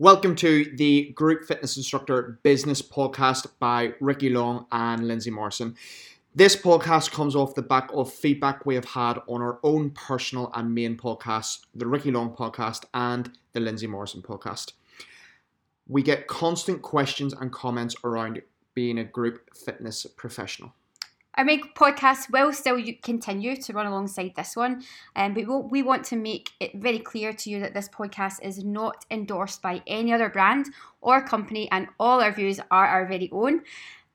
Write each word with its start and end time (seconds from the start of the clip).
Welcome 0.00 0.34
to 0.36 0.74
the 0.74 1.10
Group 1.10 1.44
Fitness 1.44 1.76
Instructor 1.76 2.40
Business 2.42 2.82
Podcast 2.82 3.46
by 3.60 3.94
Ricky 4.00 4.28
Long 4.28 4.66
and 4.72 5.02
Lyndsey 5.02 5.30
Morrison. 5.30 5.76
This 6.34 6.56
podcast 6.56 7.12
comes 7.12 7.36
off 7.36 7.54
the 7.54 7.62
back 7.62 7.90
of 7.94 8.12
feedback 8.12 8.66
we 8.66 8.74
have 8.74 8.86
had 8.86 9.20
on 9.28 9.40
our 9.40 9.60
own 9.62 9.90
personal 9.90 10.50
and 10.52 10.74
main 10.74 10.96
podcasts, 10.96 11.60
the 11.76 11.86
Ricky 11.86 12.10
Long 12.10 12.34
podcast 12.34 12.86
and 12.92 13.38
the 13.52 13.60
Lyndsey 13.60 13.88
Morrison 13.88 14.20
podcast. 14.20 14.72
We 15.86 16.02
get 16.02 16.26
constant 16.26 16.82
questions 16.82 17.32
and 17.32 17.52
comments 17.52 17.94
around 18.02 18.42
being 18.74 18.98
a 18.98 19.04
group 19.04 19.54
fitness 19.54 20.06
professional. 20.16 20.72
Our 21.36 21.44
podcast 21.46 22.30
will 22.30 22.52
still 22.52 22.80
continue 23.02 23.56
to 23.56 23.72
run 23.72 23.86
alongside 23.86 24.34
this 24.36 24.54
one, 24.54 24.84
um, 25.16 25.34
but 25.34 25.70
we 25.70 25.82
want 25.82 26.04
to 26.06 26.16
make 26.16 26.50
it 26.60 26.72
very 26.74 27.00
clear 27.00 27.32
to 27.32 27.50
you 27.50 27.58
that 27.60 27.74
this 27.74 27.88
podcast 27.88 28.42
is 28.42 28.62
not 28.62 29.04
endorsed 29.10 29.60
by 29.60 29.82
any 29.86 30.12
other 30.12 30.28
brand 30.28 30.66
or 31.00 31.20
company, 31.22 31.68
and 31.72 31.88
all 31.98 32.20
our 32.20 32.32
views 32.32 32.60
are 32.70 32.86
our 32.86 33.06
very 33.06 33.28
own. 33.32 33.62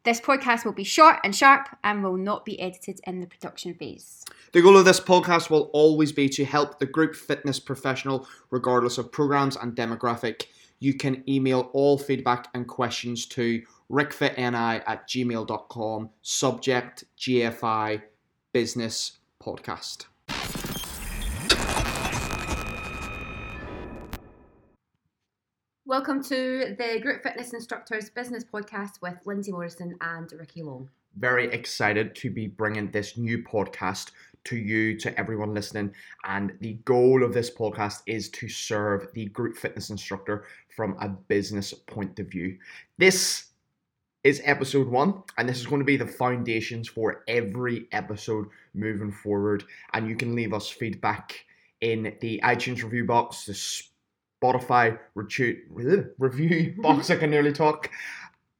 This 0.03 0.21
podcast 0.21 0.63
will 0.63 0.71
be 0.71 0.85
short 0.85 1.17
and 1.25 1.35
sharp 1.35 1.67
and 1.83 2.01
will 2.01 2.15
not 2.15 2.45
be 2.45 2.57
edited 2.59 3.01
in 3.05 3.19
the 3.19 3.27
production 3.27 3.73
phase. 3.73 4.23
The 4.53 4.61
goal 4.61 4.77
of 4.77 4.85
this 4.85 5.01
podcast 5.01 5.49
will 5.49 5.69
always 5.73 6.13
be 6.13 6.29
to 6.29 6.45
help 6.45 6.79
the 6.79 6.85
group 6.85 7.15
fitness 7.15 7.59
professional, 7.59 8.25
regardless 8.49 8.97
of 8.97 9.11
programs 9.11 9.57
and 9.57 9.75
demographic. 9.75 10.45
You 10.81 10.93
can 10.93 11.23
email 11.27 11.69
all 11.73 11.97
feedback 11.97 12.47
and 12.53 12.65
questions 12.65 13.25
to 13.27 13.61
rickfitni 13.91 14.81
at 14.87 15.09
gmail.com, 15.09 16.09
subject 16.21 17.03
GFI 17.17 18.01
Business 18.53 19.19
Podcast. 19.43 20.05
Welcome 25.85 26.23
to 26.23 26.75
the 26.77 26.99
Group 27.01 27.23
Fitness 27.23 27.51
Instructors 27.51 28.09
Business 28.09 28.45
Podcast 28.45 29.01
with 29.01 29.15
Lyndsey 29.25 29.51
Morrison 29.51 29.97
and 29.99 30.31
Ricky 30.31 30.63
Long. 30.63 30.89
Very 31.19 31.51
excited 31.51 32.15
to 32.15 32.29
be 32.29 32.47
bringing 32.47 32.89
this 32.91 33.17
new 33.17 33.43
podcast 33.43 34.11
to 34.45 34.55
you, 34.55 34.97
to 34.99 35.19
everyone 35.19 35.53
listening. 35.53 35.93
And 36.23 36.53
the 36.61 36.73
goal 36.85 37.23
of 37.23 37.33
this 37.33 37.49
podcast 37.49 38.01
is 38.05 38.29
to 38.29 38.47
serve 38.47 39.09
the 39.13 39.25
group 39.25 39.57
fitness 39.57 39.89
instructor 39.89 40.45
from 40.75 40.95
a 41.01 41.09
business 41.09 41.73
point 41.73 42.17
of 42.19 42.27
view. 42.27 42.57
This 42.97 43.47
is 44.23 44.41
episode 44.45 44.87
one, 44.87 45.23
and 45.37 45.47
this 45.47 45.59
is 45.59 45.67
going 45.67 45.79
to 45.79 45.85
be 45.85 45.97
the 45.97 46.07
foundations 46.07 46.87
for 46.87 47.23
every 47.27 47.87
episode 47.91 48.47
moving 48.73 49.11
forward. 49.11 49.65
And 49.93 50.07
you 50.07 50.15
can 50.15 50.35
leave 50.35 50.53
us 50.53 50.69
feedback 50.69 51.45
in 51.81 52.15
the 52.21 52.39
iTunes 52.43 52.83
review 52.83 53.05
box, 53.05 53.45
the 53.45 53.53
Spotify 54.43 54.97
review 55.15 56.75
box, 56.77 57.09
I 57.09 57.15
can 57.17 57.29
nearly 57.29 57.51
talk. 57.53 57.89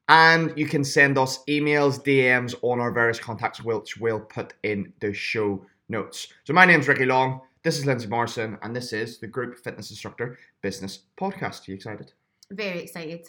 And 0.09 0.52
you 0.57 0.65
can 0.65 0.83
send 0.83 1.19
us 1.19 1.43
emails, 1.47 2.03
DMs 2.03 2.55
on 2.63 2.79
our 2.79 2.91
various 2.91 3.19
contacts, 3.19 3.63
which 3.63 3.97
we'll 3.97 4.19
put 4.19 4.55
in 4.63 4.91
the 5.01 5.13
show 5.13 5.63
notes. 5.88 6.33
So, 6.45 6.53
my 6.53 6.66
name's 6.66 6.88
Ricky 6.88 7.05
Long. 7.05 7.41
This 7.61 7.77
is 7.77 7.85
Lyndsey 7.85 8.09
Morrison, 8.09 8.57
and 8.63 8.75
this 8.75 8.91
is 8.91 9.19
the 9.19 9.27
Group 9.27 9.59
Fitness 9.59 9.91
Instructor 9.91 10.39
Business 10.63 11.03
Podcast. 11.16 11.67
Are 11.67 11.71
you 11.71 11.75
excited? 11.75 12.11
Very 12.49 12.79
excited. 12.79 13.27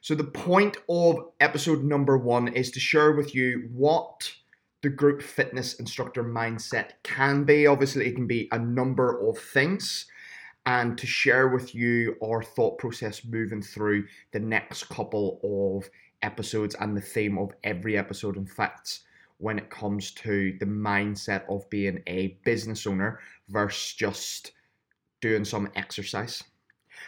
So, 0.00 0.14
the 0.14 0.24
point 0.24 0.78
of 0.88 1.18
episode 1.40 1.84
number 1.84 2.16
one 2.16 2.48
is 2.48 2.70
to 2.70 2.80
share 2.80 3.12
with 3.12 3.34
you 3.34 3.68
what 3.74 4.32
the 4.80 4.88
group 4.88 5.20
fitness 5.20 5.74
instructor 5.74 6.24
mindset 6.24 6.92
can 7.02 7.44
be. 7.44 7.66
Obviously, 7.66 8.06
it 8.06 8.14
can 8.14 8.26
be 8.26 8.48
a 8.52 8.58
number 8.58 9.20
of 9.28 9.36
things, 9.36 10.06
and 10.66 10.96
to 10.98 11.06
share 11.06 11.48
with 11.48 11.74
you 11.74 12.16
our 12.22 12.42
thought 12.42 12.78
process 12.78 13.24
moving 13.24 13.62
through 13.62 14.06
the 14.32 14.40
next 14.40 14.88
couple 14.88 15.40
of 15.42 15.90
episodes 16.22 16.76
and 16.80 16.96
the 16.96 17.00
theme 17.00 17.36
of 17.38 17.50
every 17.64 17.98
episode. 17.98 18.36
In 18.36 18.46
fact, 18.46 19.00
when 19.38 19.58
it 19.58 19.70
comes 19.70 20.12
to 20.12 20.56
the 20.60 20.66
mindset 20.66 21.42
of 21.48 21.68
being 21.68 22.00
a 22.06 22.38
business 22.44 22.86
owner 22.86 23.18
versus 23.48 23.92
just 23.94 24.52
doing 25.20 25.44
some 25.44 25.68
exercise. 25.74 26.42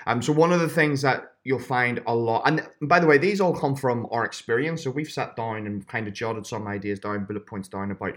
Um, 0.06 0.20
so 0.20 0.32
one 0.32 0.52
of 0.52 0.60
the 0.60 0.68
things 0.68 1.02
that 1.02 1.34
you'll 1.44 1.60
find 1.60 2.02
a 2.06 2.14
lot, 2.14 2.42
and 2.46 2.66
by 2.82 2.98
the 2.98 3.06
way, 3.06 3.18
these 3.18 3.40
all 3.40 3.54
come 3.54 3.76
from 3.76 4.08
our 4.10 4.24
experience. 4.24 4.82
So 4.82 4.90
we've 4.90 5.10
sat 5.10 5.36
down 5.36 5.66
and 5.66 5.86
kind 5.86 6.08
of 6.08 6.14
jotted 6.14 6.46
some 6.46 6.66
ideas 6.66 6.98
down, 6.98 7.24
bullet 7.24 7.46
points 7.46 7.68
down 7.68 7.92
about 7.92 8.16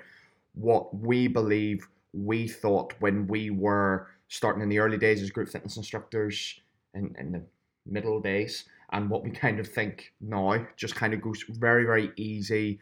what 0.55 0.95
we 0.95 1.27
believe 1.27 1.87
we 2.13 2.47
thought 2.47 2.93
when 2.99 3.27
we 3.27 3.49
were 3.49 4.07
starting 4.27 4.61
in 4.61 4.69
the 4.69 4.79
early 4.79 4.97
days 4.97 5.21
as 5.21 5.31
group 5.31 5.49
fitness 5.49 5.77
instructors 5.77 6.59
in, 6.93 7.15
in 7.17 7.31
the 7.31 7.43
middle 7.85 8.19
days, 8.19 8.65
and 8.91 9.09
what 9.09 9.23
we 9.23 9.31
kind 9.31 9.59
of 9.59 9.67
think 9.67 10.13
now. 10.21 10.65
Just 10.75 10.95
kind 10.95 11.13
of 11.13 11.21
goes 11.21 11.43
very, 11.49 11.85
very 11.85 12.11
easy 12.17 12.79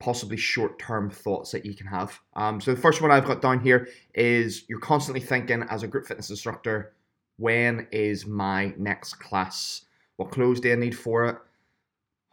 possibly 0.00 0.36
short 0.36 0.78
term 0.78 1.10
thoughts 1.10 1.50
that 1.50 1.66
you 1.66 1.74
can 1.74 1.86
have. 1.86 2.18
Um, 2.34 2.60
so 2.60 2.74
the 2.74 2.80
first 2.80 3.02
one 3.02 3.10
I've 3.10 3.26
got 3.26 3.42
down 3.42 3.60
here 3.60 3.88
is 4.14 4.64
you're 4.68 4.78
constantly 4.80 5.20
thinking 5.20 5.64
as 5.68 5.82
a 5.82 5.88
group 5.88 6.06
fitness 6.06 6.30
instructor, 6.30 6.92
when 7.36 7.86
is 7.92 8.26
my 8.26 8.74
next 8.76 9.14
class? 9.14 9.82
What 10.16 10.30
clothes 10.30 10.60
do 10.60 10.72
I 10.72 10.76
need 10.76 10.96
for 10.96 11.26
it? 11.26 11.36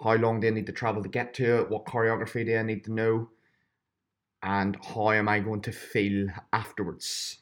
How 0.03 0.15
long 0.15 0.39
do 0.39 0.47
I 0.47 0.51
need 0.51 0.65
to 0.65 0.71
travel 0.71 1.01
to 1.01 1.09
get 1.09 1.33
to 1.35 1.61
it? 1.61 1.69
What 1.69 1.85
choreography 1.85 2.45
do 2.45 2.57
I 2.57 2.63
need 2.63 2.83
to 2.85 2.93
know? 2.93 3.29
And 4.45 4.77
how 4.81 5.11
am 5.11 5.27
I 5.27 5.39
going 5.39 5.61
to 5.61 5.71
feel 5.71 6.27
afterwards? 6.53 7.39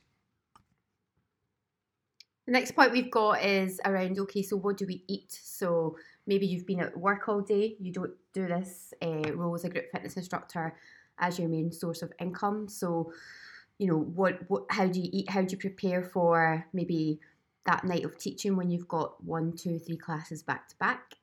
The 2.46 2.54
next 2.54 2.72
point 2.72 2.94
we've 2.94 3.12
got 3.12 3.44
is 3.44 3.80
around 3.86 4.18
okay, 4.20 4.42
so 4.42 4.56
what 4.58 4.78
do 4.78 4.86
we 4.88 5.04
eat? 5.08 5.38
So 5.44 5.98
maybe 6.26 6.48
you've 6.48 6.66
been 6.66 6.80
at 6.80 6.98
work 6.98 7.28
all 7.28 7.42
day, 7.42 7.76
you 7.80 7.92
don't 7.92 8.14
do 8.34 8.48
this 8.48 8.94
uh, 9.02 9.34
role 9.36 9.54
as 9.54 9.66
a 9.66 9.70
group 9.70 9.92
fitness 9.92 10.18
instructor 10.18 10.76
as 11.20 11.38
your 11.38 11.50
main 11.50 11.72
source 11.72 12.02
of 12.02 12.12
income. 12.20 12.68
So, 12.70 13.12
you 13.78 13.88
know, 13.88 14.00
what, 14.00 14.40
what 14.50 14.64
how 14.70 14.88
do 14.88 15.00
you 15.00 15.10
eat? 15.12 15.30
How 15.30 15.42
do 15.42 15.52
you 15.52 15.58
prepare 15.58 16.04
for 16.04 16.66
maybe 16.74 17.20
that 17.66 17.84
night 17.84 18.04
of 18.04 18.18
teaching 18.18 18.56
when 18.56 18.70
you've 18.70 18.88
got 18.88 19.24
one, 19.24 19.54
two, 19.56 19.80
three 19.80 19.98
classes 19.98 20.44
back 20.44 20.68
to 20.70 20.76
back. 20.78 21.16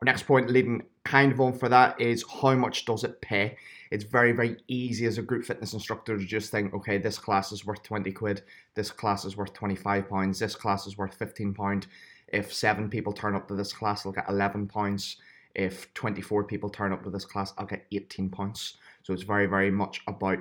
Our 0.00 0.04
next 0.04 0.24
point 0.24 0.48
leading 0.50 0.82
kind 1.04 1.32
of 1.32 1.40
on 1.40 1.52
for 1.52 1.68
that 1.68 2.00
is 2.00 2.24
how 2.40 2.54
much 2.54 2.84
does 2.84 3.02
it 3.02 3.20
pay? 3.20 3.56
It's 3.90 4.04
very, 4.04 4.32
very 4.32 4.58
easy 4.68 5.06
as 5.06 5.18
a 5.18 5.22
group 5.22 5.44
fitness 5.44 5.72
instructor 5.72 6.16
to 6.16 6.24
just 6.24 6.50
think, 6.50 6.72
okay, 6.74 6.98
this 6.98 7.18
class 7.18 7.50
is 7.50 7.66
worth 7.66 7.82
20 7.82 8.12
quid, 8.12 8.42
this 8.74 8.90
class 8.90 9.24
is 9.24 9.36
worth 9.36 9.52
25 9.54 10.08
pounds, 10.08 10.38
this 10.38 10.54
class 10.54 10.86
is 10.86 10.96
worth 10.96 11.14
15 11.14 11.54
pound. 11.54 11.86
If 12.28 12.52
seven 12.52 12.88
people 12.90 13.12
turn 13.12 13.34
up 13.34 13.48
to 13.48 13.54
this 13.54 13.72
class, 13.72 14.04
I'll 14.04 14.12
get 14.12 14.28
11 14.28 14.68
pounds. 14.68 15.16
If 15.54 15.92
24 15.94 16.44
people 16.44 16.70
turn 16.70 16.92
up 16.92 17.02
to 17.04 17.10
this 17.10 17.24
class, 17.24 17.52
I'll 17.58 17.66
get 17.66 17.86
18 17.90 18.28
pounds. 18.28 18.76
So 19.02 19.12
it's 19.12 19.22
very, 19.22 19.46
very 19.46 19.70
much 19.70 20.02
about 20.06 20.38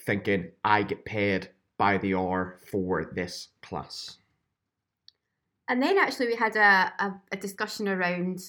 thinking 0.00 0.50
I 0.64 0.82
get 0.82 1.04
paid 1.04 1.48
by 1.78 1.98
the 1.98 2.14
hour 2.14 2.60
for 2.70 3.10
this 3.14 3.48
class. 3.62 4.18
And 5.72 5.82
then 5.82 5.96
actually 5.96 6.26
we 6.26 6.36
had 6.36 6.54
a, 6.54 6.92
a, 6.98 7.14
a 7.32 7.36
discussion 7.38 7.88
around 7.88 8.42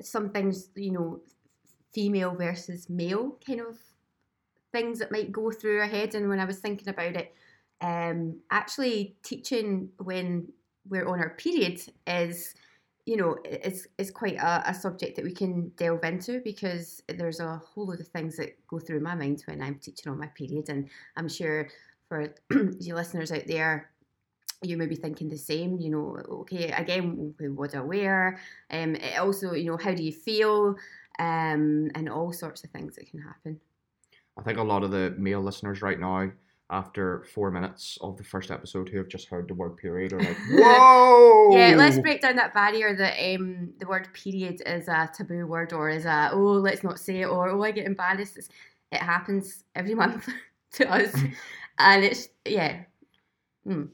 some 0.00 0.30
things, 0.30 0.70
you 0.74 0.90
know, 0.90 1.20
female 1.92 2.34
versus 2.34 2.88
male 2.88 3.36
kind 3.46 3.60
of 3.60 3.76
things 4.72 5.00
that 5.00 5.12
might 5.12 5.32
go 5.32 5.50
through 5.50 5.80
our 5.80 5.86
head. 5.86 6.14
And 6.14 6.30
when 6.30 6.40
I 6.40 6.46
was 6.46 6.58
thinking 6.58 6.88
about 6.88 7.14
it, 7.14 7.34
um, 7.82 8.38
actually 8.50 9.16
teaching 9.22 9.90
when 9.98 10.50
we're 10.88 11.06
on 11.06 11.18
our 11.18 11.34
period 11.36 11.82
is, 12.06 12.54
you 13.04 13.18
know, 13.18 13.36
is 13.44 13.86
is 13.98 14.10
quite 14.10 14.36
a, 14.36 14.70
a 14.70 14.72
subject 14.72 15.16
that 15.16 15.26
we 15.26 15.34
can 15.34 15.70
delve 15.76 16.04
into 16.04 16.40
because 16.42 17.02
there's 17.06 17.40
a 17.40 17.60
whole 17.74 17.88
lot 17.88 18.00
of 18.00 18.08
things 18.08 18.38
that 18.38 18.56
go 18.66 18.78
through 18.78 19.00
my 19.00 19.14
mind 19.14 19.42
when 19.44 19.60
I'm 19.60 19.74
teaching 19.74 20.10
on 20.10 20.18
my 20.18 20.28
period, 20.28 20.70
and 20.70 20.88
I'm 21.16 21.28
sure 21.28 21.68
for 22.08 22.34
you 22.80 22.94
listeners 22.94 23.30
out 23.30 23.46
there, 23.46 23.90
you 24.62 24.76
may 24.76 24.86
be 24.86 24.96
thinking 24.96 25.28
the 25.28 25.38
same, 25.38 25.78
you 25.78 25.90
know, 25.90 26.18
okay, 26.42 26.70
again, 26.70 27.34
what 27.54 27.72
do 27.72 27.78
I 27.78 27.80
wear? 27.80 28.40
Um, 28.70 28.96
also, 29.18 29.52
you 29.52 29.70
know, 29.70 29.78
how 29.78 29.92
do 29.92 30.02
you 30.02 30.12
feel? 30.12 30.76
Um, 31.18 31.90
and 31.94 32.08
all 32.08 32.32
sorts 32.32 32.64
of 32.64 32.70
things 32.70 32.96
that 32.96 33.10
can 33.10 33.20
happen. 33.20 33.60
I 34.38 34.42
think 34.42 34.58
a 34.58 34.62
lot 34.62 34.82
of 34.82 34.90
the 34.90 35.14
male 35.18 35.40
listeners 35.40 35.82
right 35.82 35.98
now, 35.98 36.30
after 36.70 37.24
four 37.34 37.50
minutes 37.50 37.98
of 38.00 38.16
the 38.16 38.24
first 38.24 38.50
episode, 38.50 38.88
who 38.88 38.98
have 38.98 39.08
just 39.08 39.28
heard 39.28 39.48
the 39.48 39.54
word 39.54 39.76
period, 39.76 40.12
are 40.12 40.20
like, 40.20 40.36
"Whoa!" 40.50 41.50
yeah, 41.56 41.74
let's 41.76 41.98
break 41.98 42.22
down 42.22 42.36
that 42.36 42.54
barrier 42.54 42.94
that 42.96 43.18
um, 43.34 43.70
the 43.80 43.86
word 43.86 44.08
period 44.14 44.62
is 44.64 44.88
a 44.88 45.10
taboo 45.12 45.46
word, 45.46 45.72
or 45.72 45.90
is 45.90 46.04
a 46.04 46.30
oh, 46.32 46.52
let's 46.52 46.84
not 46.84 46.98
say 46.98 47.22
it, 47.22 47.26
or 47.26 47.50
oh, 47.50 47.62
I 47.62 47.72
get 47.72 47.86
embarrassed. 47.86 48.36
It's, 48.36 48.48
it 48.92 49.00
happens 49.00 49.64
every 49.74 49.94
month 50.02 50.28
to 50.74 50.90
us, 50.90 51.14
and 51.78 52.04
it's 52.04 52.28
yeah. 52.46 52.84
Hmm. 53.66 53.86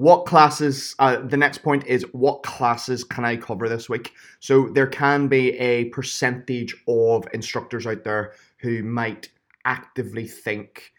What 0.00 0.24
classes? 0.24 0.94
Uh, 0.98 1.18
the 1.18 1.36
next 1.36 1.58
point 1.58 1.86
is 1.86 2.06
what 2.12 2.42
classes 2.42 3.04
can 3.04 3.26
I 3.26 3.36
cover 3.36 3.68
this 3.68 3.90
week? 3.90 4.14
So 4.38 4.70
there 4.70 4.86
can 4.86 5.28
be 5.28 5.50
a 5.58 5.90
percentage 5.90 6.74
of 6.88 7.28
instructors 7.34 7.86
out 7.86 8.02
there 8.02 8.32
who 8.60 8.82
might 8.82 9.28
actively 9.66 10.26
think 10.26 10.94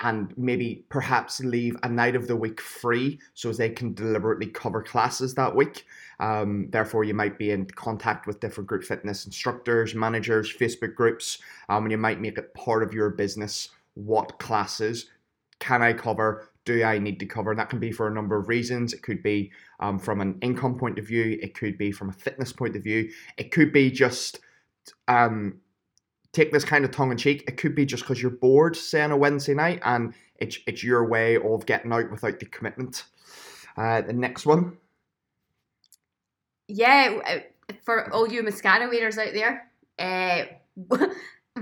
and 0.00 0.34
maybe 0.36 0.84
perhaps 0.90 1.40
leave 1.40 1.78
a 1.82 1.88
night 1.88 2.14
of 2.14 2.28
the 2.28 2.36
week 2.36 2.60
free 2.60 3.18
so 3.32 3.54
they 3.54 3.70
can 3.70 3.94
deliberately 3.94 4.48
cover 4.48 4.82
classes 4.82 5.32
that 5.36 5.56
week. 5.56 5.86
Um, 6.18 6.68
therefore, 6.68 7.04
you 7.04 7.14
might 7.14 7.38
be 7.38 7.52
in 7.52 7.64
contact 7.64 8.26
with 8.26 8.40
different 8.40 8.68
group 8.68 8.84
fitness 8.84 9.24
instructors, 9.24 9.94
managers, 9.94 10.54
Facebook 10.54 10.94
groups, 10.94 11.38
um, 11.70 11.84
and 11.84 11.90
you 11.90 11.96
might 11.96 12.20
make 12.20 12.36
it 12.36 12.52
part 12.52 12.82
of 12.82 12.92
your 12.92 13.08
business 13.08 13.70
what 13.94 14.38
classes 14.38 15.06
can 15.60 15.82
I 15.82 15.92
cover? 15.92 16.49
Do 16.64 16.82
I 16.84 16.98
need 16.98 17.18
to 17.20 17.26
cover? 17.26 17.50
And 17.50 17.58
that 17.58 17.70
can 17.70 17.78
be 17.78 17.90
for 17.90 18.06
a 18.06 18.14
number 18.14 18.36
of 18.36 18.48
reasons. 18.48 18.92
It 18.92 19.02
could 19.02 19.22
be 19.22 19.50
um, 19.80 19.98
from 19.98 20.20
an 20.20 20.38
income 20.42 20.78
point 20.78 20.98
of 20.98 21.06
view, 21.06 21.38
it 21.42 21.54
could 21.54 21.78
be 21.78 21.90
from 21.90 22.10
a 22.10 22.12
fitness 22.12 22.52
point 22.52 22.76
of 22.76 22.82
view, 22.82 23.10
it 23.38 23.50
could 23.50 23.72
be 23.72 23.90
just 23.90 24.40
um, 25.08 25.60
take 26.32 26.52
this 26.52 26.64
kind 26.64 26.84
of 26.84 26.90
tongue 26.90 27.10
in 27.10 27.16
cheek. 27.16 27.44
It 27.48 27.56
could 27.56 27.74
be 27.74 27.86
just 27.86 28.02
because 28.02 28.20
you're 28.20 28.30
bored, 28.30 28.76
say 28.76 29.02
on 29.02 29.10
a 29.10 29.16
Wednesday 29.16 29.54
night, 29.54 29.80
and 29.84 30.14
it's 30.36 30.58
it's 30.66 30.84
your 30.84 31.06
way 31.08 31.36
of 31.36 31.66
getting 31.66 31.92
out 31.92 32.10
without 32.10 32.38
the 32.38 32.46
commitment. 32.46 33.04
Uh, 33.76 34.02
the 34.02 34.12
next 34.12 34.46
one. 34.46 34.76
Yeah, 36.68 37.18
uh, 37.26 37.74
for 37.82 38.12
all 38.12 38.28
you 38.28 38.42
mascara 38.42 38.88
wearers 38.88 39.18
out 39.18 39.32
there, 39.32 39.70
uh, 39.98 40.44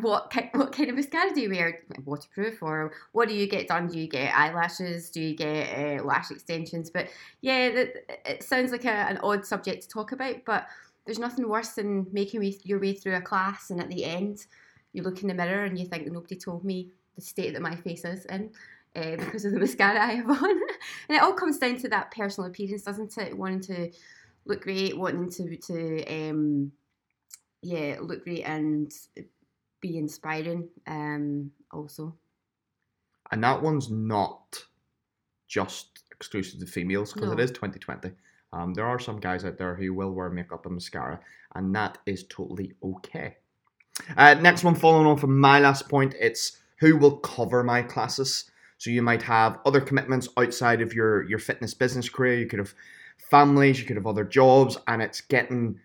what 0.03 0.33
what 0.53 0.73
kind 0.73 0.91
of 0.91 0.97
mascara 0.97 1.33
do 1.35 1.41
you 1.41 1.51
wear? 1.51 1.83
Waterproof, 2.05 2.63
or 2.63 2.93
what 3.13 3.29
do 3.29 3.35
you 3.35 3.47
get 3.49 3.69
done? 3.69 3.89
Do 3.89 3.99
you 3.99 4.09
get 4.09 4.35
eyelashes? 4.35 5.11
Do 5.11 5.21
you 5.21 5.37
get 5.37 6.01
uh, 6.01 6.05
lash 6.05 6.31
extensions? 6.31 6.91
But 6.91 7.09
yeah, 7.41 7.85
it 8.25 8.43
sounds 8.43 8.73
like 8.73 8.85
a, 8.85 8.91
an 8.91 9.19
odd 9.19 9.45
subject 9.45 9.83
to 9.83 9.89
talk 9.89 10.13
about, 10.13 10.45
but 10.45 10.67
there's 11.09 11.19
nothing 11.19 11.49
worse 11.49 11.71
than 11.71 12.07
making 12.13 12.43
your 12.65 12.79
way 12.79 12.93
through 12.93 13.17
a 13.17 13.21
class 13.23 13.71
and 13.71 13.81
at 13.81 13.89
the 13.89 14.05
end 14.05 14.45
you 14.93 15.03
look 15.03 15.23
in 15.23 15.29
the 15.29 15.35
mirror 15.35 15.65
and 15.65 15.79
you 15.79 15.87
think 15.87 16.07
nobody 16.07 16.37
told 16.37 16.65
me 16.65 16.91
the 17.17 17.23
state 17.23 17.55
that 17.55 17.63
my 17.63 17.75
face 17.77 18.05
is 18.05 18.27
in 18.27 18.51
uh, 18.95 19.17
because 19.17 19.47
of 19.47 19.53
the 19.53 19.59
mascara 19.59 20.01
I 20.01 20.13
have 20.17 20.29
on. 20.29 20.51
and 21.09 21.17
it 21.17 21.23
all 21.23 21.33
comes 21.33 21.59
down 21.59 21.77
to 21.79 21.89
that 21.89 22.11
personal 22.11 22.51
appearance, 22.51 22.83
doesn't 22.83 23.17
it? 23.17 23.37
Wanting 23.37 23.61
to 23.63 23.91
look 24.45 24.63
great, 24.63 24.99
wanting 24.99 25.31
to 25.31 25.57
to 25.57 26.07
um, 26.07 26.73
yeah 27.63 27.97
look 28.01 28.25
great 28.25 28.45
and 28.45 28.93
be 29.81 29.99
inspiring 29.99 30.69
um, 30.87 31.51
also. 31.73 32.15
And 33.31 33.45
that 33.45 33.63
one's 33.63 33.91
not 33.91 34.63
just 35.47 36.01
exclusive 36.13 36.61
to 36.61 36.67
females 36.67 37.13
because 37.13 37.29
no. 37.29 37.35
it 37.35 37.41
is 37.41 37.51
2020. 37.51 38.11
Um, 38.53 38.75
there 38.75 38.87
are 38.87 38.99
some 38.99 39.21
guys 39.21 39.45
out 39.45 39.59
there 39.59 39.75
who 39.75 39.93
will 39.93 40.13
wear 40.13 40.31
makeup 40.31 40.65
and 40.65 40.75
mascara, 40.75 41.21
and 41.55 41.75
that 41.75 41.99
is 42.07 42.25
totally 42.29 42.73
okay. 42.83 43.37
Uh, 44.17 44.35
next 44.35 44.65
one, 44.65 44.75
following 44.75 45.07
on 45.07 45.19
from 45.19 45.39
my 45.39 45.61
last 45.61 45.89
point, 45.89 46.15
it's 46.19 46.59
who 46.79 46.97
will 46.97 47.19
cover 47.19 47.63
my 47.63 47.83
classes. 47.83 48.51
So 48.79 48.91
you 48.91 49.03
might 49.03 49.23
have 49.23 49.59
other 49.67 49.81
commitments 49.81 50.29
outside 50.37 50.81
of 50.81 50.95
your 50.95 51.25
your 51.25 51.39
fitness 51.39 51.75
business 51.75 52.09
career. 52.09 52.39
You 52.39 52.47
could 52.47 52.61
have 52.61 52.75
families, 53.19 53.81
you 53.81 53.87
could 53.87 53.97
have 53.97 54.07
other 54.07 54.25
jobs, 54.25 54.79
and 54.87 55.03
it's 55.03 55.21
getting 55.21 55.81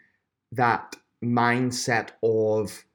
that 0.51 0.95
mindset 1.23 2.09
of 2.21 2.85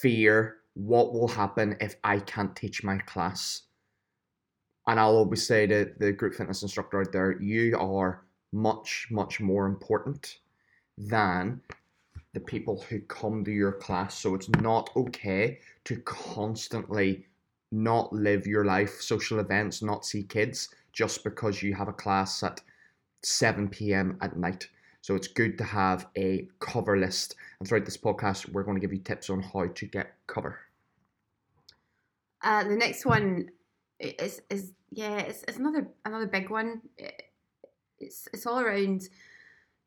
fear. 0.00 0.56
What 0.74 1.12
will 1.12 1.28
happen 1.28 1.76
if 1.80 1.96
I 2.04 2.18
can't 2.20 2.54
teach 2.54 2.84
my 2.84 2.98
class? 2.98 3.62
And 4.86 4.98
I'll 4.98 5.16
always 5.16 5.46
say 5.46 5.66
to 5.66 5.92
the 5.98 6.12
group 6.12 6.34
fitness 6.34 6.62
instructor 6.62 7.00
out 7.00 7.12
there, 7.12 7.40
you 7.40 7.76
are 7.78 8.24
much, 8.52 9.08
much 9.10 9.40
more 9.40 9.66
important 9.66 10.38
than 10.96 11.60
the 12.32 12.40
people 12.40 12.84
who 12.88 13.00
come 13.00 13.44
to 13.44 13.50
your 13.50 13.72
class. 13.72 14.18
So 14.18 14.34
it's 14.34 14.48
not 14.60 14.90
okay 14.96 15.58
to 15.84 15.96
constantly 16.00 17.26
not 17.72 18.12
live 18.12 18.46
your 18.46 18.64
life, 18.64 19.00
social 19.00 19.40
events, 19.40 19.82
not 19.82 20.04
see 20.04 20.22
kids 20.22 20.68
just 20.92 21.22
because 21.24 21.62
you 21.62 21.74
have 21.74 21.88
a 21.88 21.92
class 21.92 22.42
at 22.42 22.60
7 23.22 23.68
p.m. 23.68 24.18
at 24.20 24.36
night. 24.36 24.68
So 25.02 25.14
it's 25.14 25.28
good 25.28 25.56
to 25.58 25.64
have 25.64 26.06
a 26.16 26.48
cover 26.58 26.96
list. 26.96 27.36
And 27.58 27.68
throughout 27.68 27.84
this 27.84 27.96
podcast, 27.96 28.50
we're 28.52 28.62
going 28.62 28.76
to 28.76 28.80
give 28.80 28.92
you 28.92 29.00
tips 29.00 29.30
on 29.30 29.42
how 29.42 29.66
to 29.66 29.86
get 29.86 30.14
cover. 30.26 30.58
Uh, 32.42 32.64
the 32.64 32.76
next 32.76 33.04
one 33.04 33.50
is 33.98 34.40
is 34.50 34.72
yeah, 34.90 35.18
it's, 35.18 35.44
it's 35.46 35.58
another 35.58 35.88
another 36.04 36.26
big 36.26 36.50
one. 36.50 36.82
It's 37.98 38.28
it's 38.32 38.46
all 38.46 38.60
around. 38.60 39.08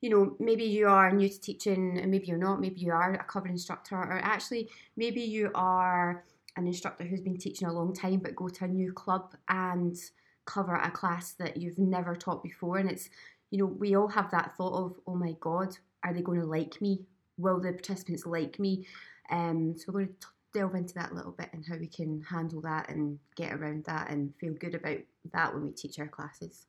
You 0.02 0.10
know, 0.10 0.36
maybe 0.38 0.66
you 0.66 0.88
are 0.88 1.12
new 1.12 1.30
to 1.30 1.40
teaching, 1.40 1.98
and 1.98 2.12
maybe 2.12 2.28
you're 2.28 2.38
not. 2.38 2.60
Maybe 2.60 2.82
you 2.82 2.92
are 2.92 3.14
a 3.14 3.24
cover 3.24 3.48
instructor, 3.48 3.96
or 3.96 4.20
actually, 4.22 4.70
maybe 4.98 5.22
you 5.22 5.50
are 5.56 6.26
an 6.58 6.68
instructor 6.68 7.06
who's 7.06 7.22
been 7.22 7.38
teaching 7.38 7.68
a 7.68 7.74
long 7.74 7.94
time, 7.94 8.20
but 8.20 8.36
go 8.36 8.50
to 8.50 8.66
a 8.66 8.68
new 8.68 8.92
club 8.92 9.34
and 9.48 9.98
cover 10.46 10.76
a 10.76 10.92
class 10.92 11.32
that 11.34 11.56
you've 11.58 11.80
never 11.80 12.16
taught 12.16 12.44
before, 12.44 12.78
and 12.78 12.92
it's 12.92 13.10
you 13.54 13.60
know, 13.60 13.66
we 13.68 13.96
all 13.96 14.08
have 14.08 14.32
that 14.32 14.58
thought 14.58 14.74
of, 14.74 14.96
oh 15.06 15.14
my 15.14 15.36
God, 15.40 15.78
are 16.04 16.12
they 16.12 16.24
going 16.24 16.40
to 16.40 16.46
like 16.46 16.82
me? 16.82 17.06
Will 17.38 17.60
the 17.60 17.72
participants 17.72 18.26
like 18.26 18.58
me? 18.58 18.88
Um, 19.30 19.76
so 19.78 19.92
we're 19.92 20.06
going 20.06 20.16
to 20.22 20.28
delve 20.56 20.74
into 20.74 20.96
that 20.96 21.12
a 21.12 21.14
little 21.14 21.34
bit 21.34 21.50
and 21.54 21.64
how 21.64 21.78
we 21.78 21.86
can 21.86 22.24
handle 22.28 22.62
that 22.62 22.90
and 22.90 23.20
get 23.36 23.54
around 23.54 23.86
that 23.86 24.10
and 24.10 24.34
feel 24.40 24.54
good 24.54 24.74
about 24.74 24.98
that 25.34 25.54
when 25.54 25.66
we 25.66 25.72
teach 25.72 26.00
our 26.00 26.08
classes. 26.08 26.66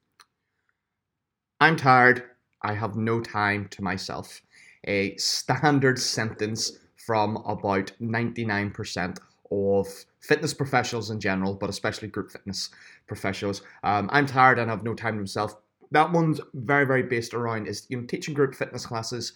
I'm 1.58 1.76
tired. 1.76 2.25
I 2.60 2.75
have 2.75 2.96
no 2.96 3.19
time 3.22 3.66
to 3.69 3.82
myself. 3.82 4.42
A 4.86 5.16
standard 5.16 5.98
sentence 5.98 6.81
from 6.98 7.38
about 7.46 7.92
99% 7.98 9.19
of 9.50 9.86
fitness 10.20 10.52
professionals 10.52 11.08
in 11.08 11.19
general, 11.19 11.54
but 11.54 11.70
especially 11.70 12.08
group 12.08 12.31
fitness 12.31 12.69
professionals. 13.06 13.62
Um, 13.82 14.10
I'm 14.12 14.26
tired 14.26 14.58
and 14.58 14.69
have 14.69 14.82
no 14.82 14.92
time 14.92 15.14
to 15.14 15.20
myself 15.20 15.56
that 15.94 16.12
one's 16.12 16.41
very 16.55 16.85
very 16.85 17.02
based 17.02 17.35
around 17.35 17.67
is 17.67 17.87
you 17.88 18.00
know 18.00 18.06
teaching 18.06 18.35
group 18.35 18.55
fitness 18.55 18.87
classes 18.87 19.32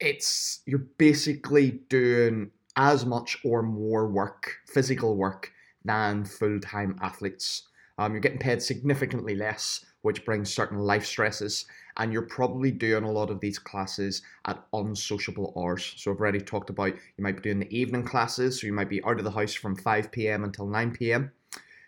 it's 0.00 0.60
you're 0.66 0.86
basically 0.98 1.80
doing 1.88 2.50
as 2.76 3.06
much 3.06 3.38
or 3.44 3.62
more 3.62 4.08
work 4.08 4.56
physical 4.66 5.16
work 5.16 5.52
than 5.84 6.24
full-time 6.24 6.98
athletes. 7.02 7.68
Um, 7.98 8.12
you're 8.12 8.20
getting 8.20 8.38
paid 8.38 8.62
significantly 8.62 9.36
less 9.36 9.84
which 10.02 10.24
brings 10.26 10.52
certain 10.52 10.78
life 10.78 11.06
stresses 11.06 11.64
and 11.96 12.12
you're 12.12 12.22
probably 12.22 12.70
doing 12.70 13.04
a 13.04 13.10
lot 13.10 13.30
of 13.30 13.40
these 13.40 13.58
classes 13.58 14.20
at 14.44 14.62
unsociable 14.72 15.54
hours. 15.56 15.94
So 15.96 16.10
i've 16.10 16.18
already 16.18 16.40
talked 16.40 16.70
about 16.70 16.94
you 16.94 17.22
might 17.22 17.36
be 17.36 17.42
doing 17.42 17.60
the 17.60 17.78
evening 17.78 18.04
classes 18.04 18.60
so 18.60 18.66
you 18.66 18.72
might 18.72 18.88
be 18.88 19.02
out 19.04 19.18
of 19.18 19.24
the 19.24 19.30
house 19.30 19.54
from 19.54 19.76
5 19.76 20.10
p.m 20.10 20.42
until 20.42 20.66
9 20.66 20.92
p.m 20.92 21.30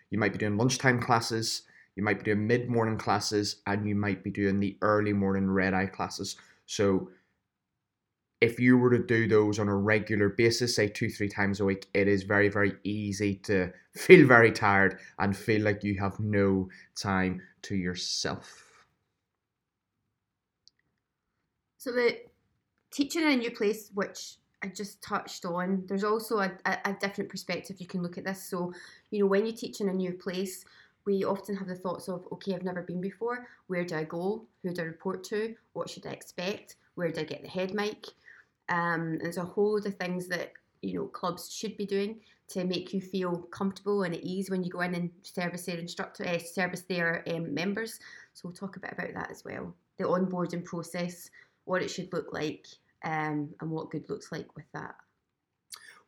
you 0.09 0.17
might 0.17 0.31
be 0.31 0.39
doing 0.39 0.57
lunchtime 0.57 1.01
classes 1.01 1.63
you 1.97 2.03
might 2.03 2.19
be 2.19 2.25
doing 2.25 2.45
mid 2.45 2.69
morning 2.69 2.97
classes 2.97 3.57
and 3.65 3.87
you 3.87 3.95
might 3.95 4.23
be 4.23 4.29
doing 4.29 4.59
the 4.59 4.77
early 4.83 5.13
morning 5.13 5.49
red 5.49 5.73
eye 5.73 5.87
classes. 5.87 6.37
So 6.67 7.09
if 8.39 8.59
you 8.59 8.77
were 8.77 8.91
to 8.91 9.03
do 9.03 9.27
those 9.27 9.57
on 9.57 9.67
a 9.67 9.75
regular 9.75 10.29
basis, 10.29 10.75
say 10.75 10.89
two, 10.89 11.09
three 11.09 11.27
times 11.27 11.59
a 11.59 11.65
week, 11.65 11.87
it 11.95 12.07
is 12.07 12.21
very, 12.21 12.49
very 12.49 12.75
easy 12.83 13.33
to 13.45 13.71
feel 13.95 14.27
very 14.27 14.51
tired 14.51 14.99
and 15.17 15.35
feel 15.35 15.63
like 15.63 15.83
you 15.83 15.99
have 15.99 16.19
no 16.19 16.69
time 16.95 17.41
to 17.63 17.75
yourself. 17.75 18.63
So 21.79 21.91
the 21.91 22.17
teaching 22.91 23.23
in 23.23 23.29
a 23.29 23.37
new 23.37 23.51
place, 23.51 23.89
which 23.95 24.35
I 24.61 24.67
just 24.67 25.01
touched 25.01 25.45
on, 25.45 25.83
there's 25.87 26.03
also 26.03 26.39
a, 26.39 26.51
a, 26.67 26.77
a 26.85 26.93
different 26.93 27.31
perspective 27.31 27.77
you 27.79 27.87
can 27.87 28.03
look 28.03 28.19
at 28.19 28.23
this. 28.23 28.43
So, 28.43 28.71
you 29.09 29.21
know, 29.21 29.25
when 29.25 29.47
you 29.47 29.51
teach 29.51 29.81
in 29.81 29.89
a 29.89 29.93
new 29.93 30.13
place, 30.13 30.63
we 31.07 31.23
often 31.23 31.55
have 31.55 31.69
the 31.69 31.75
thoughts 31.75 32.09
of, 32.09 32.27
okay, 32.33 32.53
I've 32.53 32.65
never 32.65 32.83
been 32.83 32.99
before. 32.99 33.47
Where 33.67 33.85
do 33.85 33.95
I 33.95 34.03
go? 34.03 34.45
Who 34.61 34.73
do 34.73 34.81
I 34.81 34.85
report 34.85 35.23
to? 35.25 35.55
What 35.71 35.89
should 35.89 36.05
I 36.05 36.11
expect? 36.11 36.75
Where 36.95 37.09
do 37.11 37.21
I 37.21 37.23
get 37.23 37.41
the 37.41 37.47
head 37.47 37.73
mic? 37.73 38.05
Um, 38.69 39.17
there's 39.19 39.37
a 39.37 39.43
whole 39.43 39.75
lot 39.75 39.85
of 39.85 39.95
things 39.95 40.27
that 40.27 40.51
you 40.81 40.99
know 40.99 41.05
clubs 41.05 41.51
should 41.51 41.77
be 41.77 41.85
doing 41.85 42.19
to 42.49 42.65
make 42.65 42.93
you 42.93 43.01
feel 43.01 43.37
comfortable 43.51 44.03
and 44.03 44.13
at 44.13 44.23
ease 44.23 44.49
when 44.49 44.63
you 44.63 44.69
go 44.69 44.81
in 44.81 44.95
and 44.95 45.09
service 45.23 45.65
their 45.65 45.77
instructor, 45.77 46.27
uh, 46.27 46.37
service 46.37 46.81
their 46.81 47.23
um, 47.33 47.53
members. 47.53 47.99
So 48.33 48.41
we'll 48.43 48.53
talk 48.53 48.75
a 48.75 48.79
bit 48.81 48.91
about 48.91 49.13
that 49.13 49.31
as 49.31 49.43
well. 49.45 49.73
The 49.97 50.03
onboarding 50.03 50.65
process, 50.65 51.29
what 51.63 51.81
it 51.81 51.89
should 51.89 52.11
look 52.11 52.33
like, 52.33 52.67
um, 53.05 53.49
and 53.61 53.71
what 53.71 53.91
good 53.91 54.09
looks 54.09 54.31
like 54.31 54.53
with 54.55 54.65
that. 54.73 54.95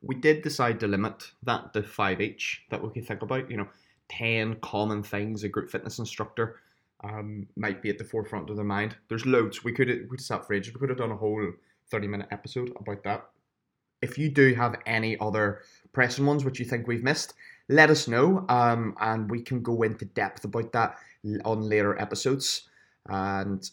We 0.01 0.15
did 0.15 0.41
decide 0.41 0.79
to 0.82 0.88
limit 0.88 1.32
that 1.44 1.74
to 1.74 1.84
five 1.84 2.22
each 2.22 2.63
that 2.70 2.84
we 2.84 2.89
can 2.91 3.03
think 3.03 3.22
about. 3.22 3.50
You 3.50 3.58
know, 3.58 3.68
10 4.10 4.58
common 4.62 5.04
things 5.04 5.44
a 5.44 5.50
group 5.50 5.70
fitness 5.70 6.00
instructor 6.00 6.58
um, 7.04 7.48
might 7.56 7.82
be 7.82 7.89
at 7.89 7.98
the 7.98 8.04
forefront 8.04 8.50
of 8.50 8.56
their 8.56 8.66
mind. 8.66 8.96
There's 9.08 9.25
loads. 9.25 9.63
We 9.63 9.72
could 9.72 10.08
we 10.10 10.18
sat 10.18 10.46
for 10.46 10.54
ages. 10.54 10.74
We 10.74 10.80
could 10.80 10.89
have 10.89 10.98
done 10.98 11.12
a 11.12 11.18
whole 11.18 11.54
30 11.89 12.08
minute 12.08 12.28
episode 12.32 12.72
about 12.80 13.04
that. 13.04 13.30
If 14.01 14.18
you 14.18 14.30
do 14.30 14.54
have 14.56 14.75
any 14.86 15.18
other 15.20 15.62
pressing 15.92 16.25
ones 16.25 16.46
which 16.46 16.60
you 16.60 16.66
think 16.66 16.88
we've 16.88 17.04
missed, 17.04 17.34
let 17.68 17.89
us 17.89 18.08
know 18.08 18.46
um, 18.50 18.96
and 19.00 19.30
we 19.30 19.42
can 19.42 19.62
go 19.62 19.84
into 19.84 20.06
depth 20.06 20.46
about 20.46 20.72
that 20.74 20.98
on 21.46 21.62
later 21.62 22.00
episodes. 22.00 22.70
And 23.08 23.70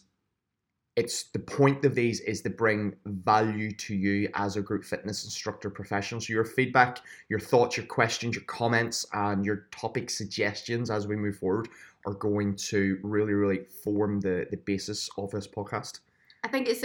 it's 0.97 1.25
the 1.25 1.39
point 1.39 1.85
of 1.85 1.93
these 1.93 2.21
is 2.21 2.41
to 2.41 2.49
bring 2.49 2.95
value 3.05 3.71
to 3.71 3.95
you 3.95 4.29
as 4.33 4.57
a 4.57 4.61
group 4.61 4.83
fitness 4.83 5.25
instructor 5.25 5.69
professional. 5.69 6.19
So 6.19 6.33
your 6.33 6.43
feedback, 6.43 7.01
your 7.29 7.39
thoughts, 7.39 7.77
your 7.77 7.85
questions, 7.85 8.35
your 8.35 8.43
comments, 8.45 9.05
and 9.13 9.45
your 9.45 9.67
topic 9.69 10.09
suggestions 10.09 10.89
as 10.89 11.05
we 11.05 11.15
move 11.15 11.37
forward 11.37 11.69
are 12.07 12.15
going 12.15 12.55
to 12.55 12.99
really, 13.03 13.33
really 13.33 13.59
form 13.83 14.19
the, 14.19 14.47
the 14.49 14.57
basis 14.57 15.07
of 15.19 15.29
this 15.29 15.47
podcast. 15.47 15.99
I 16.43 16.47
think 16.47 16.67
it's 16.67 16.83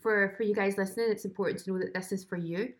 for 0.00 0.34
for 0.36 0.42
you 0.42 0.54
guys 0.54 0.76
listening. 0.76 1.06
It's 1.10 1.24
important 1.24 1.60
to 1.60 1.70
know 1.70 1.78
that 1.78 1.94
this 1.94 2.10
is 2.10 2.24
for 2.24 2.36
you. 2.36 2.72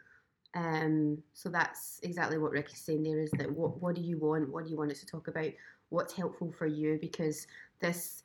Um, 0.54 1.22
so 1.32 1.48
that's 1.48 2.00
exactly 2.02 2.38
what 2.38 2.50
Ricky's 2.50 2.80
saying 2.80 3.04
there. 3.04 3.20
Is 3.20 3.30
that 3.32 3.50
what 3.52 3.80
what 3.80 3.94
do 3.94 4.00
you 4.00 4.18
want? 4.18 4.50
What 4.50 4.64
do 4.64 4.70
you 4.70 4.76
want 4.76 4.90
us 4.90 5.00
to 5.00 5.06
talk 5.06 5.28
about? 5.28 5.50
What's 5.90 6.12
helpful 6.12 6.50
for 6.50 6.66
you? 6.66 6.98
Because 7.00 7.46
this 7.80 8.21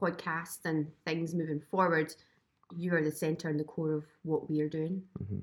podcast 0.00 0.58
and 0.64 0.86
things 1.06 1.34
moving 1.34 1.60
forward, 1.70 2.14
you 2.76 2.94
are 2.94 3.02
the 3.02 3.10
center 3.10 3.48
and 3.48 3.58
the 3.58 3.64
core 3.64 3.92
of 3.92 4.04
what 4.22 4.48
we 4.48 4.60
are 4.60 4.68
doing. 4.68 5.02
Mm-hmm. 5.22 5.38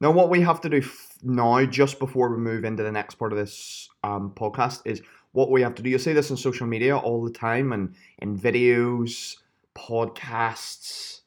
Now, 0.00 0.10
what 0.10 0.28
we 0.28 0.40
have 0.40 0.60
to 0.62 0.68
do 0.68 0.78
f- 0.78 1.18
now, 1.22 1.64
just 1.64 1.98
before 1.98 2.28
we 2.30 2.38
move 2.38 2.64
into 2.64 2.82
the 2.82 2.92
next 2.92 3.14
part 3.14 3.32
of 3.32 3.38
this 3.38 3.88
um, 4.02 4.32
podcast, 4.34 4.82
is 4.84 5.02
what 5.32 5.50
we 5.50 5.62
have 5.62 5.74
to 5.76 5.82
do. 5.82 5.90
You 5.90 5.98
see 5.98 6.12
this 6.12 6.30
on 6.30 6.36
social 6.36 6.66
media 6.66 6.96
all 6.96 7.24
the 7.24 7.30
time 7.30 7.72
and 7.72 7.94
in 8.18 8.36
videos, 8.38 9.36
podcasts, 9.74 11.20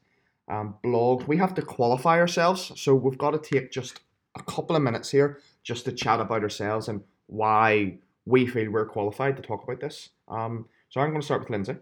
um, 0.48 0.76
blogs. 0.84 1.28
We 1.28 1.38
have 1.38 1.54
to 1.56 1.62
qualify 1.62 2.20
ourselves. 2.20 2.72
So 2.76 2.94
we've 2.96 3.18
got 3.18 3.32
to 3.32 3.40
take 3.40 3.72
just 3.72 4.02
a 4.38 4.44
couple 4.44 4.76
of 4.76 4.82
minutes 4.82 5.10
here 5.10 5.40
just 5.64 5.86
to 5.86 5.92
chat 5.92 6.20
about 6.20 6.44
ourselves 6.44 6.88
and 6.88 7.02
why 7.28 7.98
we 8.26 8.46
feel 8.46 8.72
we're 8.72 8.86
qualified 8.86 9.38
to 9.38 9.42
talk 9.42 9.64
about 9.64 9.80
this. 9.80 10.10
Um, 10.28 10.68
so 10.90 11.02
I'm 11.02 11.10
going 11.10 11.22
to 11.22 11.26
start 11.26 11.42
with 11.42 11.50
Lyndsey. 11.50 11.80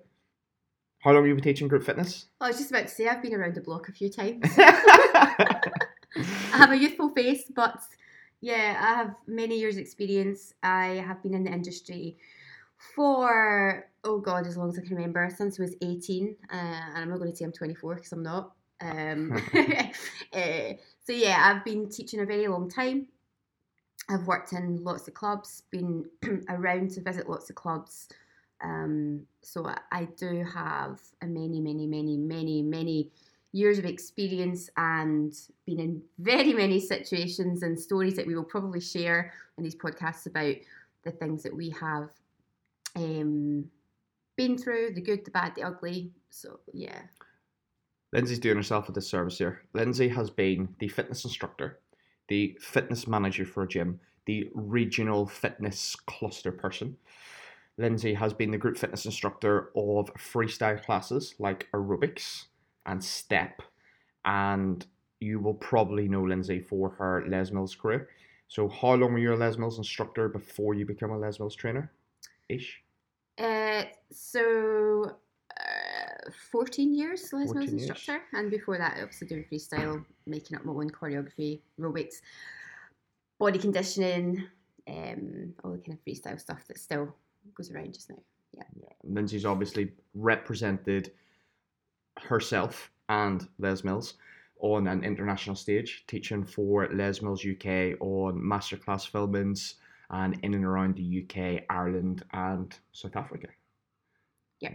How 0.99 1.11
long 1.11 1.21
have 1.21 1.27
you 1.27 1.35
been 1.35 1.43
teaching 1.43 1.67
group 1.67 1.83
fitness? 1.83 2.25
I 2.41 2.47
was 2.47 2.57
just 2.57 2.71
about 2.71 2.87
to 2.87 2.93
say 2.93 3.07
I've 3.07 3.21
been 3.21 3.35
around 3.35 3.55
the 3.55 3.61
block 3.61 3.89
a 3.89 3.91
few 3.91 4.09
times. 4.09 4.41
I 4.57 5.61
have 6.53 6.71
a 6.71 6.77
youthful 6.77 7.09
face, 7.09 7.43
but 7.55 7.79
yeah, 8.41 8.77
I 8.81 8.95
have 8.95 9.15
many 9.27 9.59
years' 9.59 9.77
experience. 9.77 10.53
I 10.63 11.03
have 11.05 11.21
been 11.21 11.33
in 11.33 11.43
the 11.43 11.51
industry 11.51 12.17
for 12.95 13.87
oh 14.03 14.19
god, 14.19 14.47
as 14.47 14.57
long 14.57 14.69
as 14.69 14.79
I 14.79 14.81
can 14.81 14.95
remember, 14.95 15.29
since 15.35 15.59
I 15.59 15.63
was 15.63 15.75
eighteen, 15.81 16.35
uh, 16.51 16.55
and 16.55 16.97
I'm 16.97 17.09
not 17.09 17.19
going 17.19 17.31
to 17.31 17.35
say 17.35 17.45
I'm 17.45 17.51
24 17.51 17.95
because 17.95 18.11
I'm 18.11 18.23
not. 18.23 18.53
Um, 18.81 19.31
uh, 19.53 19.83
so 21.03 21.13
yeah, 21.13 21.51
I've 21.53 21.63
been 21.63 21.89
teaching 21.89 22.19
a 22.19 22.25
very 22.25 22.47
long 22.47 22.69
time. 22.69 23.07
I've 24.09 24.27
worked 24.27 24.53
in 24.53 24.83
lots 24.83 25.07
of 25.07 25.13
clubs, 25.13 25.63
been 25.71 26.05
around 26.49 26.91
to 26.91 27.01
visit 27.01 27.29
lots 27.29 27.49
of 27.49 27.55
clubs. 27.55 28.09
Um, 28.63 29.21
so 29.41 29.69
I 29.91 30.05
do 30.17 30.43
have 30.43 30.99
a 31.21 31.27
many, 31.27 31.59
many, 31.59 31.85
many, 31.87 32.17
many, 32.17 32.61
many 32.61 33.11
years 33.51 33.79
of 33.79 33.85
experience 33.85 34.69
and 34.75 35.33
been 35.65 35.79
in 35.79 36.01
very 36.19 36.53
many 36.53 36.79
situations 36.79 37.63
and 37.63 37.79
stories 37.79 38.15
that 38.15 38.27
we 38.27 38.35
will 38.35 38.43
probably 38.43 38.81
share 38.81 39.33
in 39.57 39.63
these 39.63 39.75
podcasts 39.75 40.25
about 40.25 40.55
the 41.03 41.11
things 41.11 41.43
that 41.43 41.55
we 41.55 41.69
have 41.69 42.09
um, 42.95 43.65
been 44.35 44.57
through 44.57 44.91
the 44.93 45.01
good, 45.01 45.23
the 45.23 45.31
bad, 45.31 45.53
the 45.55 45.63
ugly. 45.63 46.11
So, 46.29 46.59
yeah. 46.73 47.01
Lyndsey's 48.13 48.39
doing 48.39 48.57
herself 48.57 48.89
a 48.89 48.91
disservice 48.91 49.37
here. 49.37 49.61
Lyndsey 49.73 50.13
has 50.13 50.29
been 50.29 50.73
the 50.79 50.87
fitness 50.87 51.23
instructor, 51.25 51.79
the 52.27 52.57
fitness 52.61 53.07
manager 53.07 53.45
for 53.45 53.63
a 53.63 53.67
gym, 53.67 53.99
the 54.25 54.49
regional 54.53 55.25
fitness 55.25 55.95
cluster 56.07 56.51
person. 56.51 56.97
Lyndsey 57.79 58.15
has 58.15 58.33
been 58.33 58.51
the 58.51 58.57
group 58.57 58.77
fitness 58.77 59.05
instructor 59.05 59.69
of 59.75 60.13
freestyle 60.15 60.81
classes 60.83 61.35
like 61.39 61.67
aerobics 61.73 62.45
and 62.85 63.03
step, 63.03 63.61
and 64.23 64.85
you 65.19 65.39
will 65.39 65.55
probably 65.55 66.07
know 66.07 66.21
Lyndsey 66.21 66.65
for 66.65 66.89
her 66.91 67.25
Les 67.27 67.51
Mills 67.51 67.75
career. 67.75 68.09
So, 68.47 68.69
how 68.69 68.93
long 68.93 69.13
were 69.13 69.19
you 69.19 69.33
a 69.33 69.35
Les 69.35 69.57
Mills 69.57 69.77
instructor 69.77 70.29
before 70.29 70.73
you 70.73 70.85
become 70.85 71.11
a 71.11 71.17
Les 71.17 71.39
Mills 71.39 71.55
trainer? 71.55 71.91
Ish. 72.47 72.81
Uh, 73.37 73.83
so 74.11 75.11
uh, 75.59 76.31
14 76.51 76.93
years 76.93 77.33
Les 77.33 77.53
Mills 77.53 77.73
instructor, 77.73 78.21
and 78.33 78.49
before 78.49 78.77
that, 78.77 78.97
obviously 79.01 79.27
doing 79.27 79.45
freestyle, 79.51 80.05
making 80.25 80.55
up 80.55 80.63
my 80.63 80.71
own 80.71 80.89
choreography, 80.89 81.59
aerobics, 81.79 82.21
body 83.37 83.59
conditioning, 83.59 84.47
um, 84.87 85.53
all 85.63 85.71
the 85.71 85.79
kind 85.79 85.97
of 85.97 86.05
freestyle 86.05 86.39
stuff 86.39 86.63
that's 86.67 86.81
still 86.81 87.13
goes 87.53 87.71
around 87.71 87.93
just 87.93 88.09
now. 88.09 88.17
Yeah. 88.53 88.63
yeah. 88.75 89.11
Lyndsey's 89.11 89.45
obviously 89.45 89.91
represented 90.13 91.11
herself 92.17 92.91
and 93.09 93.47
Les 93.59 93.83
Mills 93.83 94.15
on 94.59 94.87
an 94.87 95.03
international 95.03 95.55
stage, 95.55 96.05
teaching 96.07 96.45
for 96.45 96.87
Les 96.93 97.21
Mills 97.21 97.45
UK 97.45 97.99
on 97.99 98.41
masterclass 98.41 99.09
filmings 99.09 99.75
and 100.09 100.39
in 100.43 100.53
and 100.53 100.65
around 100.65 100.95
the 100.95 101.23
UK, 101.23 101.63
Ireland, 101.69 102.23
and 102.33 102.77
South 102.91 103.15
Africa. 103.15 103.47
Yeah. 104.59 104.71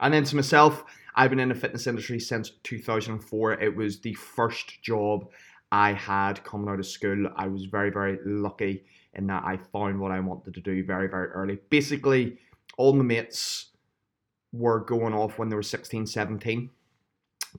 And 0.00 0.14
then 0.14 0.24
to 0.24 0.36
myself, 0.36 0.84
I've 1.14 1.30
been 1.30 1.40
in 1.40 1.48
the 1.48 1.54
fitness 1.54 1.86
industry 1.86 2.20
since 2.20 2.52
2004. 2.62 3.60
It 3.60 3.76
was 3.76 4.00
the 4.00 4.14
first 4.14 4.82
job 4.82 5.28
I 5.72 5.94
had 5.94 6.44
coming 6.44 6.68
out 6.68 6.78
of 6.78 6.86
school. 6.86 7.28
I 7.34 7.48
was 7.48 7.64
very, 7.64 7.90
very 7.90 8.18
lucky 8.26 8.84
in 9.14 9.26
that 9.28 9.42
I 9.42 9.56
found 9.56 9.98
what 9.98 10.12
I 10.12 10.20
wanted 10.20 10.52
to 10.54 10.60
do 10.60 10.84
very, 10.84 11.08
very 11.08 11.28
early. 11.28 11.58
Basically, 11.70 12.38
all 12.76 12.92
my 12.92 13.02
mates 13.02 13.70
were 14.52 14.80
going 14.80 15.14
off 15.14 15.38
when 15.38 15.48
they 15.48 15.56
were 15.56 15.62
16, 15.62 16.06
17 16.06 16.68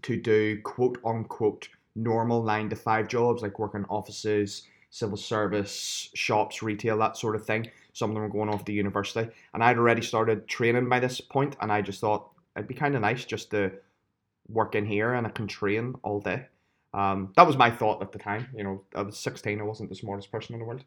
to 0.04 0.22
do 0.22 0.62
quote 0.62 1.00
unquote 1.04 1.70
normal 1.96 2.44
nine 2.44 2.70
to 2.70 2.76
five 2.76 3.08
jobs 3.08 3.42
like 3.42 3.58
working 3.58 3.86
offices, 3.90 4.68
civil 4.92 5.18
service, 5.18 6.10
shops, 6.14 6.62
retail, 6.62 7.00
that 7.00 7.18
sort 7.18 7.36
of 7.36 7.44
thing. 7.44 7.70
Some 7.94 8.12
of 8.12 8.16
them 8.16 8.24
were 8.24 8.30
going 8.30 8.50
off 8.50 8.64
to 8.66 8.72
university. 8.72 9.28
And 9.56 9.64
I'd 9.64 9.78
already 9.78 10.04
started 10.04 10.48
training 10.48 10.88
by 10.88 11.00
this 11.00 11.20
point, 11.20 11.56
and 11.62 11.72
I 11.72 11.82
just 11.82 12.00
thought 12.00 12.30
it'd 12.56 12.68
be 12.68 12.76
kind 12.76 12.94
of 12.94 13.02
nice 13.02 13.26
just 13.26 13.50
to 13.52 13.72
work 14.50 14.76
in 14.76 14.86
here 14.86 15.14
and 15.14 15.26
I 15.26 15.32
can 15.32 15.48
train 15.48 15.96
all 16.04 16.20
day. 16.20 16.48
Um, 16.94 17.34
that 17.36 17.48
was 17.48 17.58
my 17.58 17.72
thought 17.72 18.02
at 18.02 18.12
the 18.12 18.20
time. 18.20 18.48
You 18.56 18.64
know, 18.64 18.84
I 18.96 19.02
was 19.02 19.18
16, 19.18 19.60
I 19.60 19.64
wasn't 19.64 19.90
the 19.90 19.96
smartest 19.96 20.32
person 20.32 20.54
in 20.54 20.60
the 20.60 20.66
world. 20.66 20.84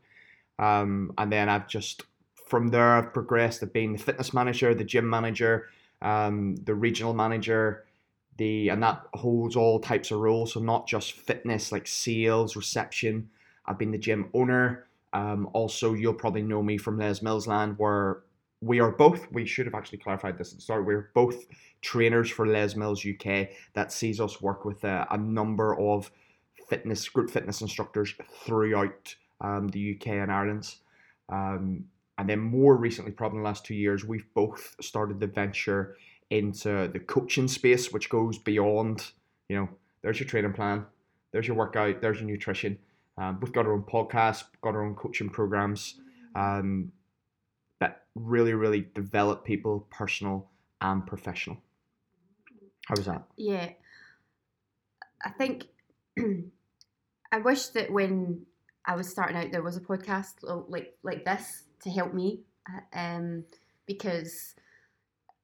Um, 0.59 1.13
and 1.19 1.33
then 1.33 1.49
I've 1.49 1.69
just, 1.69 2.03
from 2.47 2.69
there, 2.69 2.95
I've 2.95 3.13
progressed 3.13 3.61
to 3.61 3.67
being 3.67 3.93
the 3.93 3.99
fitness 3.99 4.33
manager, 4.33 4.75
the 4.75 4.85
gym 4.85 5.09
manager, 5.09 5.69
um, 6.03 6.57
the 6.57 6.75
regional 6.75 7.15
manager, 7.15 7.85
the 8.39 8.69
and 8.69 8.83
that 8.83 9.03
holds 9.15 9.57
all 9.57 9.81
types 9.81 10.11
of 10.11 10.21
roles. 10.21 10.53
So 10.53 10.61
not 10.61 10.87
just 10.87 11.13
fitness, 11.13 11.73
like 11.73 11.87
sales, 11.87 12.55
reception, 12.55 13.31
I've 13.67 13.79
been 13.79 13.91
the 13.91 13.99
gym 13.99 14.31
owner. 14.35 14.87
Um, 15.13 15.49
also, 15.53 15.95
you'll 15.95 16.15
probably 16.15 16.43
know 16.43 16.63
me 16.63 16.77
from 16.77 16.99
Les 16.99 17.23
Mills 17.23 17.47
Land, 17.47 17.79
where 17.79 18.19
we 18.61 18.81
are 18.81 18.91
both, 18.91 19.31
we 19.33 19.45
should 19.45 19.67
have 19.67 19.75
actually 19.75 19.99
clarified 19.99 20.39
this 20.39 20.55
start, 20.59 20.87
we're 20.87 21.11
both 21.15 21.47
trainers 21.83 22.31
for 22.31 22.47
Les 22.47 22.75
Mills 22.75 23.05
UK 23.05 23.49
that 23.75 23.93
sees 23.93 24.21
us 24.21 24.41
work 24.41 24.65
with 24.65 24.83
a, 24.85 25.07
a 25.11 25.19
number 25.19 25.79
of 25.79 26.11
fitness, 26.69 27.09
group 27.09 27.31
fitness 27.31 27.61
instructors 27.61 28.15
throughout 28.45 29.15
um, 29.41 29.69
the 29.69 29.97
UK 29.97 30.09
and 30.09 30.33
Ireland. 30.33 30.75
Um, 31.29 31.85
and 32.19 32.29
then 32.29 32.41
more 32.41 32.77
recently, 32.77 33.13
probably 33.13 33.39
in 33.39 33.43
the 33.43 33.49
last 33.49 33.65
two 33.65 33.75
years, 33.75 34.05
we've 34.05 34.27
both 34.35 34.75
started 34.81 35.21
the 35.21 35.27
venture 35.27 35.97
into 36.31 36.89
the 36.89 36.99
coaching 36.99 37.47
space, 37.47 37.93
which 37.93 38.09
goes 38.09 38.39
beyond, 38.39 39.11
you 39.49 39.57
know, 39.57 39.69
there's 40.03 40.19
your 40.19 40.29
training 40.29 40.55
plan, 40.55 40.87
there's 41.33 41.47
your 41.47 41.57
workout, 41.57 42.01
there's 42.01 42.19
your 42.19 42.29
nutrition. 42.29 42.79
Um, 43.19 43.39
we've 43.41 43.53
got 43.53 43.67
our 43.67 43.73
own 43.73 43.83
podcast, 43.83 44.45
got 44.63 44.75
our 44.75 44.85
own 44.85 44.95
coaching 44.95 45.29
programs 45.29 46.01
um, 46.35 46.93
that 47.81 48.05
really, 48.15 48.55
really 48.55 48.89
develop 48.95 49.45
people, 49.45 49.87
personal 49.91 50.49
and 50.81 51.07
professional. 51.07 51.59
How 52.87 52.95
was 52.97 53.07
that? 53.07 53.25
Yeah, 53.37 53.71
I 55.25 55.31
think 55.31 55.65
I 57.33 57.39
wish 57.39 57.67
that 57.69 57.91
when 57.91 58.47
I 58.85 58.95
was 58.95 59.09
starting 59.09 59.37
out, 59.37 59.51
there 59.51 59.63
was 59.63 59.77
a 59.77 59.81
podcast 59.81 60.35
like 60.69 60.97
like 61.03 61.25
this 61.25 61.65
to 61.83 61.91
help 61.91 62.15
me, 62.15 62.41
uh, 62.69 62.99
um, 62.99 63.45
because 63.87 64.55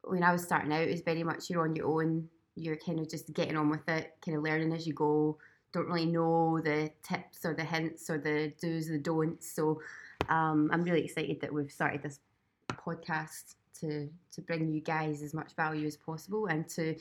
when 0.04 0.22
I 0.22 0.32
was 0.32 0.42
starting 0.42 0.72
out, 0.72 0.82
it 0.82 0.90
was 0.92 1.00
very 1.00 1.22
much 1.22 1.50
you're 1.50 1.64
on 1.64 1.76
your 1.76 1.86
own. 1.86 2.28
You're 2.54 2.76
kind 2.76 3.00
of 3.00 3.08
just 3.08 3.32
getting 3.32 3.56
on 3.56 3.70
with 3.70 3.88
it, 3.88 4.14
kind 4.24 4.36
of 4.36 4.44
learning 4.44 4.72
as 4.72 4.86
you 4.86 4.92
go 4.92 5.38
don't 5.72 5.88
really 5.88 6.06
know 6.06 6.60
the 6.62 6.90
tips 7.02 7.44
or 7.44 7.54
the 7.54 7.64
hints 7.64 8.08
or 8.10 8.18
the 8.18 8.52
do's 8.60 8.88
and 8.88 8.96
the 8.96 9.02
don'ts. 9.02 9.54
So 9.54 9.80
um, 10.28 10.70
I'm 10.72 10.82
really 10.82 11.04
excited 11.04 11.40
that 11.40 11.52
we've 11.52 11.70
started 11.70 12.02
this 12.02 12.20
podcast 12.70 13.54
to 13.80 14.08
to 14.32 14.40
bring 14.40 14.72
you 14.72 14.80
guys 14.80 15.22
as 15.22 15.34
much 15.34 15.54
value 15.54 15.86
as 15.86 15.96
possible 15.96 16.46
and 16.46 16.68
to 16.70 16.94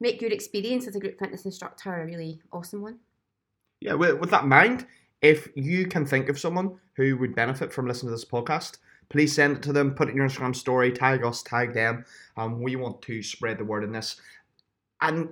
make 0.00 0.20
your 0.20 0.30
experience 0.32 0.86
as 0.86 0.96
a 0.96 1.00
group 1.00 1.18
fitness 1.18 1.44
instructor 1.44 2.02
a 2.02 2.06
really 2.06 2.40
awesome 2.52 2.82
one. 2.82 2.98
Yeah, 3.80 3.94
with, 3.94 4.18
with 4.18 4.30
that 4.30 4.44
in 4.44 4.48
mind, 4.48 4.86
if 5.20 5.48
you 5.54 5.86
can 5.86 6.06
think 6.06 6.28
of 6.28 6.38
someone 6.38 6.78
who 6.96 7.16
would 7.18 7.34
benefit 7.34 7.72
from 7.72 7.86
listening 7.86 8.08
to 8.08 8.16
this 8.16 8.24
podcast, 8.24 8.78
please 9.08 9.34
send 9.34 9.56
it 9.56 9.62
to 9.64 9.72
them, 9.72 9.94
put 9.94 10.08
it 10.08 10.12
in 10.12 10.16
your 10.16 10.28
Instagram 10.28 10.54
story, 10.54 10.92
tag 10.92 11.24
us, 11.24 11.42
tag 11.42 11.74
them. 11.74 12.04
Um, 12.36 12.60
we 12.60 12.76
want 12.76 13.02
to 13.02 13.22
spread 13.22 13.58
the 13.58 13.64
word 13.64 13.84
in 13.84 13.92
this 13.92 14.20
and 15.02 15.28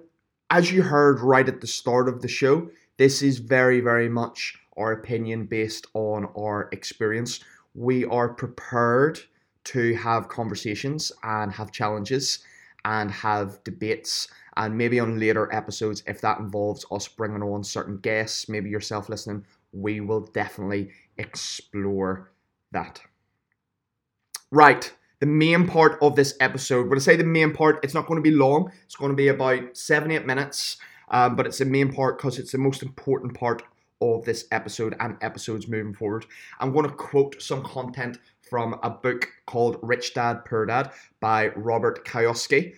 as 0.50 0.72
you 0.72 0.82
heard 0.82 1.20
right 1.20 1.48
at 1.48 1.60
the 1.60 1.66
start 1.66 2.08
of 2.08 2.20
the 2.20 2.28
show, 2.28 2.68
this 2.98 3.22
is 3.22 3.38
very, 3.38 3.80
very 3.80 4.08
much 4.08 4.58
our 4.80 4.92
opinion 4.92 5.44
based 5.44 5.86
on 5.94 6.28
our 6.36 6.68
experience. 6.72 7.40
We 7.74 8.04
are 8.06 8.30
prepared 8.30 9.20
to 9.64 9.94
have 9.94 10.28
conversations 10.28 11.12
and 11.22 11.52
have 11.52 11.70
challenges 11.70 12.40
and 12.84 13.10
have 13.10 13.62
debates 13.64 14.28
and 14.56 14.76
maybe 14.76 14.98
on 14.98 15.18
later 15.18 15.52
episodes 15.52 16.02
if 16.06 16.20
that 16.20 16.38
involves 16.38 16.84
us 16.90 17.08
bringing 17.08 17.42
on 17.42 17.62
certain 17.62 17.98
guests 17.98 18.48
maybe 18.48 18.70
yourself 18.70 19.08
listening 19.08 19.44
we 19.72 20.00
will 20.00 20.20
definitely 20.20 20.90
explore 21.18 22.30
that 22.72 23.00
right 24.50 24.92
the 25.20 25.26
main 25.26 25.66
part 25.66 25.98
of 26.00 26.16
this 26.16 26.34
episode 26.40 26.88
when 26.88 26.98
i 26.98 27.00
say 27.00 27.16
the 27.16 27.24
main 27.24 27.52
part 27.52 27.78
it's 27.82 27.94
not 27.94 28.06
going 28.06 28.16
to 28.16 28.30
be 28.30 28.34
long 28.34 28.72
it's 28.84 28.96
going 28.96 29.10
to 29.10 29.16
be 29.16 29.28
about 29.28 29.76
seven 29.76 30.10
eight 30.10 30.26
minutes 30.26 30.78
um, 31.12 31.34
but 31.36 31.46
it's 31.46 31.58
the 31.58 31.64
main 31.64 31.92
part 31.92 32.18
because 32.18 32.38
it's 32.38 32.52
the 32.52 32.58
most 32.58 32.82
important 32.82 33.34
part 33.34 33.62
of 34.00 34.24
this 34.24 34.46
episode 34.52 34.96
and 35.00 35.16
episodes 35.20 35.68
moving 35.68 35.94
forward 35.94 36.26
i'm 36.60 36.72
going 36.72 36.88
to 36.88 36.94
quote 36.94 37.40
some 37.40 37.62
content 37.62 38.18
from 38.50 38.78
a 38.82 38.90
book 38.90 39.28
called 39.46 39.78
Rich 39.80 40.14
Dad 40.14 40.44
Poor 40.44 40.66
Dad 40.66 40.90
by 41.20 41.48
Robert 41.50 42.04
Kiyosaki. 42.04 42.74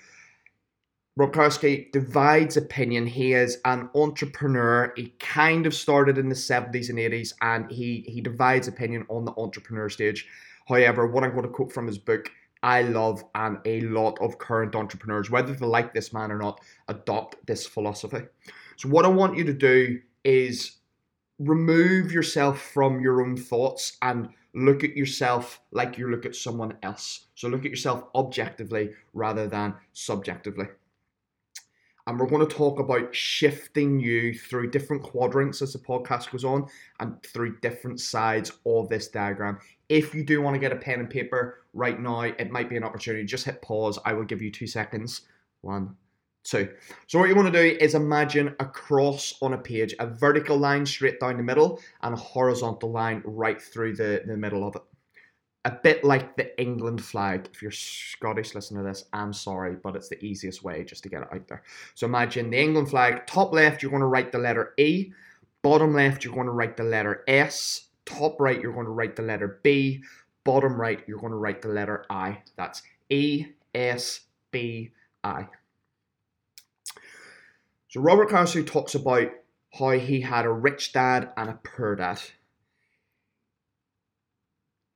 Rob 1.17 1.33
Kiyosaki 1.33 1.91
divides 1.93 2.57
opinion. 2.57 3.07
He 3.07 3.33
is 3.33 3.59
an 3.64 3.88
entrepreneur. 3.95 4.93
He 4.97 5.14
kind 5.19 5.67
of 5.67 5.75
started 5.75 6.19
in 6.19 6.29
the 6.29 6.35
70s 6.35 6.91
and 6.91 6.99
80s, 6.99 7.33
and 7.41 7.71
he, 7.71 8.05
he 8.07 8.21
divides 8.21 8.69
opinion 8.69 9.07
on 9.09 9.25
the 9.25 9.33
entrepreneur 9.37 9.88
stage. 9.88 10.29
However, 10.69 11.07
what 11.07 11.25
I'm 11.25 11.33
going 11.33 11.43
to 11.43 11.49
quote 11.49 11.73
from 11.73 11.87
his 11.87 11.99
book, 11.99 12.31
I 12.62 12.83
love, 12.83 13.25
and 13.35 13.59
a 13.64 13.81
lot 13.81 14.19
of 14.21 14.38
current 14.38 14.75
entrepreneurs, 14.76 15.31
whether 15.31 15.52
they 15.52 15.67
like 15.67 15.93
this 15.93 16.12
man 16.12 16.31
or 16.31 16.38
not, 16.38 16.61
adopt 16.88 17.45
this 17.47 17.67
philosophy. 17.67 18.23
So, 18.76 18.88
what 18.88 19.05
I 19.05 19.09
want 19.09 19.37
you 19.37 19.45
to 19.45 19.52
do 19.52 20.00
is 20.25 20.76
remove 21.39 22.12
yourself 22.12 22.61
from 22.61 23.01
your 23.01 23.23
own 23.23 23.37
thoughts 23.37 23.97
and 24.03 24.29
look 24.55 24.85
at 24.85 24.97
yourself 24.97 25.61
like 25.71 25.99
you 25.99 26.11
look 26.11 26.27
at 26.27 26.37
someone 26.37 26.77
else. 26.83 27.27
So 27.35 27.49
look 27.49 27.65
at 27.65 27.71
yourself 27.71 28.05
objectively 28.15 28.91
rather 29.15 29.47
than 29.47 29.75
subjectively. 29.93 30.67
And 32.07 32.19
we're 32.19 32.27
going 32.27 32.47
to 32.47 32.55
talk 32.55 32.81
about 32.81 33.15
shifting 33.15 34.01
you 34.01 34.35
through 34.35 34.71
different 34.71 35.05
quadrants 35.05 35.62
as 35.62 35.73
the 35.73 35.79
podcast 35.79 36.33
goes 36.33 36.45
on 36.45 36.67
and 36.99 37.23
through 37.23 37.61
different 37.61 38.01
sides 38.01 38.51
of 38.67 38.89
this 38.89 39.07
diagram. 39.07 39.59
If 39.89 40.12
you 40.15 40.25
do 40.25 40.43
want 40.43 40.55
to 40.55 40.61
get 40.61 40.73
a 40.73 40.77
pen 40.77 40.99
and 40.99 41.09
paper 41.09 41.61
right 41.75 42.01
now, 42.01 42.23
it 42.23 42.51
might 42.51 42.69
be 42.69 42.77
an 42.77 42.83
opportunity. 42.83 43.25
Just 43.25 43.45
hit 43.45 43.62
pause. 43.62 44.01
I 44.05 44.15
will 44.15 44.25
give 44.25 44.43
you 44.43 44.51
two 44.51 44.67
seconds. 44.67 45.23
One, 45.61 45.97
two. 46.45 46.69
So 47.07 47.19
what 47.19 47.29
you 47.29 47.35
want 47.35 47.53
to 47.53 47.63
do 47.63 47.77
is 47.79 47.95
imagine 47.95 48.55
a 48.61 48.65
cross 48.65 49.35
on 49.43 49.53
a 49.53 49.59
page, 49.59 49.95
a 49.99 50.07
vertical 50.07 50.57
line 50.57 50.85
straight 50.87 51.21
down 51.21 51.37
the 51.37 51.43
middle 51.43 51.81
and 52.03 52.15
a 52.15 52.19
horizontal 52.19 52.91
line 52.91 53.23
right 53.25 53.61
through 53.61 53.97
the, 53.97 54.23
the 54.27 54.37
middle 54.37 54.67
of 54.67 54.77
it. 54.77 54.83
A 55.65 55.71
bit 55.71 56.03
like 56.03 56.37
the 56.37 56.61
England 56.61 57.05
flag. 57.05 57.49
If 57.53 57.63
you're 57.63 57.71
Scottish, 57.71 58.55
listen 58.55 58.77
to 58.77 58.83
this. 58.83 59.05
I'm 59.13 59.33
sorry, 59.33 59.77
but 59.77 59.95
it's 59.95 60.09
the 60.09 60.25
easiest 60.25 60.65
way 60.65 60.83
just 60.83 61.05
to 61.05 61.09
get 61.09 61.23
it 61.23 61.29
out 61.33 61.47
there. 61.47 61.63
So 61.95 62.07
imagine 62.07 62.51
the 62.51 62.61
England 62.61 62.91
flag. 62.91 63.29
Top 63.29 63.53
left, 63.53 63.81
you're 63.81 63.93
going 63.93 64.01
to 64.01 64.09
write 64.09 64.33
the 64.33 64.39
letter 64.39 64.75
E. 64.77 65.13
Bottom 65.63 65.95
left, 65.95 66.25
you're 66.25 66.35
going 66.35 66.47
to 66.47 66.53
write 66.53 66.77
the 66.77 66.83
letter 66.83 67.23
S. 67.29 67.85
Top 68.05 68.41
right, 68.41 68.61
you're 68.61 68.73
going 68.73 68.87
to 68.87 68.91
write 68.91 69.15
the 69.15 69.23
letter 69.23 69.61
B. 69.63 70.03
Bottom 70.43 70.81
right, 70.81 71.05
you're 71.07 71.21
going 71.21 71.31
to 71.31 71.39
write 71.39 71.63
the 71.63 71.69
letter 71.69 72.05
I. 72.11 72.39
That's 72.57 72.83
E 73.09 73.47
S 73.73 74.23
B 74.51 74.91
I. 75.23 75.47
So 77.93 78.01
Robert 78.01 78.31
Kiyosaki 78.31 78.67
talks 78.67 78.95
about 78.95 79.31
how 79.79 79.91
he 79.91 80.23
had 80.23 80.47
a 80.47 80.51
rich 80.51 80.95
dad 80.95 81.31
and 81.37 81.51
a 81.51 81.59
poor 81.63 81.95
dad. 81.95 82.23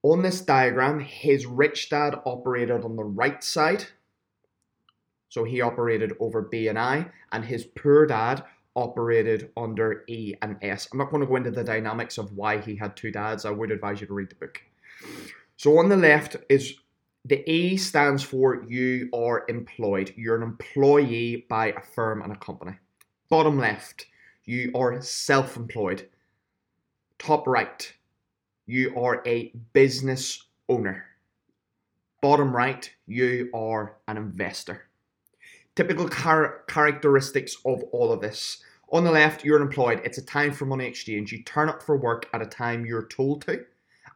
On 0.02 0.22
this 0.22 0.40
diagram, 0.40 1.00
his 1.00 1.44
rich 1.44 1.90
dad 1.90 2.14
operated 2.24 2.82
on 2.84 2.96
the 2.96 3.04
right 3.04 3.44
side. 3.44 3.84
So 5.28 5.44
he 5.44 5.60
operated 5.60 6.14
over 6.20 6.40
B 6.40 6.68
and 6.68 6.78
I, 6.78 7.10
and 7.32 7.44
his 7.44 7.64
poor 7.66 8.06
dad 8.06 8.44
operated 8.74 9.50
under 9.58 10.04
E 10.08 10.32
and 10.40 10.56
S. 10.62 10.88
I'm 10.90 10.98
not 10.98 11.10
going 11.10 11.20
to 11.20 11.26
go 11.26 11.36
into 11.36 11.50
the 11.50 11.64
dynamics 11.64 12.16
of 12.16 12.32
why 12.32 12.62
he 12.62 12.76
had 12.76 12.96
two 12.96 13.10
dads. 13.10 13.44
I 13.44 13.50
would 13.50 13.72
advise 13.72 14.00
you 14.00 14.06
to 14.06 14.14
read 14.14 14.30
the 14.30 14.36
book. 14.36 14.62
So 15.58 15.78
on 15.78 15.90
the 15.90 15.98
left 15.98 16.36
is 16.48 16.76
the 17.26 17.46
E 17.50 17.76
stands 17.76 18.22
for 18.22 18.64
you 18.66 19.10
are 19.12 19.44
employed. 19.50 20.14
You're 20.16 20.36
an 20.36 20.42
employee 20.42 21.44
by 21.50 21.72
a 21.72 21.82
firm 21.82 22.22
and 22.22 22.32
a 22.32 22.36
company. 22.36 22.78
Bottom 23.28 23.58
left, 23.58 24.06
you 24.44 24.70
are 24.76 25.00
self 25.02 25.56
employed. 25.56 26.08
Top 27.18 27.48
right, 27.48 27.92
you 28.66 28.96
are 28.96 29.20
a 29.26 29.52
business 29.72 30.44
owner. 30.68 31.04
Bottom 32.22 32.54
right, 32.54 32.88
you 33.06 33.50
are 33.52 33.96
an 34.06 34.16
investor. 34.16 34.88
Typical 35.74 36.08
char- 36.08 36.62
characteristics 36.68 37.56
of 37.64 37.82
all 37.90 38.12
of 38.12 38.20
this. 38.20 38.62
On 38.90 39.02
the 39.02 39.10
left, 39.10 39.44
you're 39.44 39.60
employed. 39.60 40.00
It's 40.04 40.18
a 40.18 40.24
time 40.24 40.52
for 40.52 40.64
money 40.64 40.86
exchange. 40.86 41.32
You 41.32 41.42
turn 41.42 41.68
up 41.68 41.82
for 41.82 41.96
work 41.96 42.28
at 42.32 42.42
a 42.42 42.46
time 42.46 42.86
you're 42.86 43.08
told 43.08 43.42
to, 43.42 43.64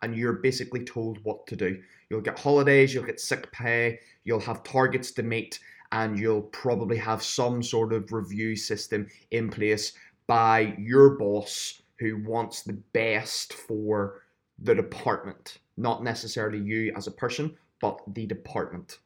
and 0.03 0.15
you're 0.15 0.35
basically 0.35 0.85
told 0.85 1.19
what 1.25 1.49
to 1.49 1.57
do. 1.57 1.83
You'll 2.09 2.21
get 2.21 2.39
holidays, 2.39 2.95
you'll 2.95 3.05
get 3.05 3.19
sick 3.19 3.51
pay, 3.51 3.99
you'll 4.23 4.39
have 4.41 4.63
targets 4.63 5.11
to 5.13 5.25
meet, 5.25 5.59
and 5.93 6.19
you'll 6.19 6.43
probably 6.43 6.97
have 6.97 7.23
some 7.23 7.63
sort 7.63 7.93
of 7.93 8.13
review 8.13 8.55
system 8.57 9.09
in 9.31 9.51
place 9.51 9.93
by 10.27 10.75
your 10.79 11.11
boss 11.19 11.83
who 11.99 12.23
wants 12.25 12.63
the 12.63 12.81
best 12.93 13.53
for 13.53 14.23
the 14.63 14.75
department, 14.75 15.59
not 15.77 16.05
necessarily 16.05 16.59
you 16.59 16.93
as 16.97 17.07
a 17.07 17.13
person, 17.13 17.57
but 17.81 18.01
the 18.15 18.27
department. 18.27 18.99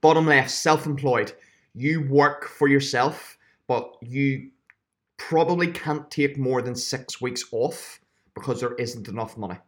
Bottom 0.00 0.26
left, 0.26 0.50
self 0.50 0.86
employed. 0.86 1.32
You 1.74 2.06
work 2.08 2.48
for 2.48 2.68
yourself, 2.68 3.36
but 3.66 3.96
you 4.00 4.50
probably 5.18 5.68
can't 5.68 6.10
take 6.10 6.38
more 6.38 6.62
than 6.62 6.74
six 6.74 7.20
weeks 7.20 7.44
off 7.52 8.00
because 8.34 8.60
there 8.60 8.74
isn't 8.74 9.08
enough 9.08 9.36
money. 9.36 9.58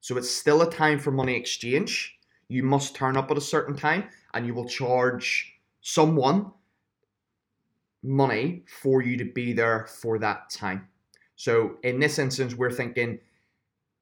So 0.00 0.16
it's 0.16 0.30
still 0.30 0.62
a 0.62 0.70
time 0.70 0.98
for 0.98 1.10
money 1.10 1.34
exchange. 1.34 2.18
You 2.48 2.62
must 2.62 2.94
turn 2.94 3.16
up 3.16 3.30
at 3.30 3.36
a 3.36 3.42
certain 3.42 3.76
time 3.76 4.04
and 4.36 4.46
you 4.46 4.54
will 4.54 4.68
charge 4.68 5.54
someone 5.80 6.52
money 8.02 8.62
for 8.82 9.02
you 9.02 9.16
to 9.16 9.24
be 9.24 9.52
there 9.52 9.86
for 9.86 10.18
that 10.18 10.50
time. 10.50 10.86
So 11.36 11.76
in 11.82 11.98
this 11.98 12.18
instance, 12.18 12.54
we're 12.54 12.70
thinking 12.70 13.18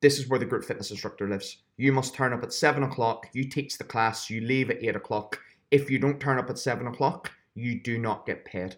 this 0.01 0.19
is 0.19 0.29
where 0.29 0.39
the 0.39 0.45
group 0.45 0.65
fitness 0.65 0.91
instructor 0.91 1.29
lives. 1.29 1.59
You 1.77 1.93
must 1.93 2.15
turn 2.15 2.33
up 2.33 2.43
at 2.43 2.53
seven 2.53 2.83
o'clock, 2.83 3.29
you 3.33 3.49
teach 3.49 3.79
the 3.79 3.85
class, 3.85 4.29
you 4.29 4.41
leave 4.41 4.71
at 4.71 4.83
eight 4.83 4.97
o'clock. 4.97 5.41
If 5.71 5.91
you 5.91 5.99
don't 5.99 6.21
turn 6.21 6.39
up 6.39 6.51
at 6.51 6.59
seven 6.59 6.87
o'clock, 6.87 7.31
you 7.55 7.81
do 7.81 7.99
not 7.99 8.27
get 8.27 8.45
paid. 8.45 8.77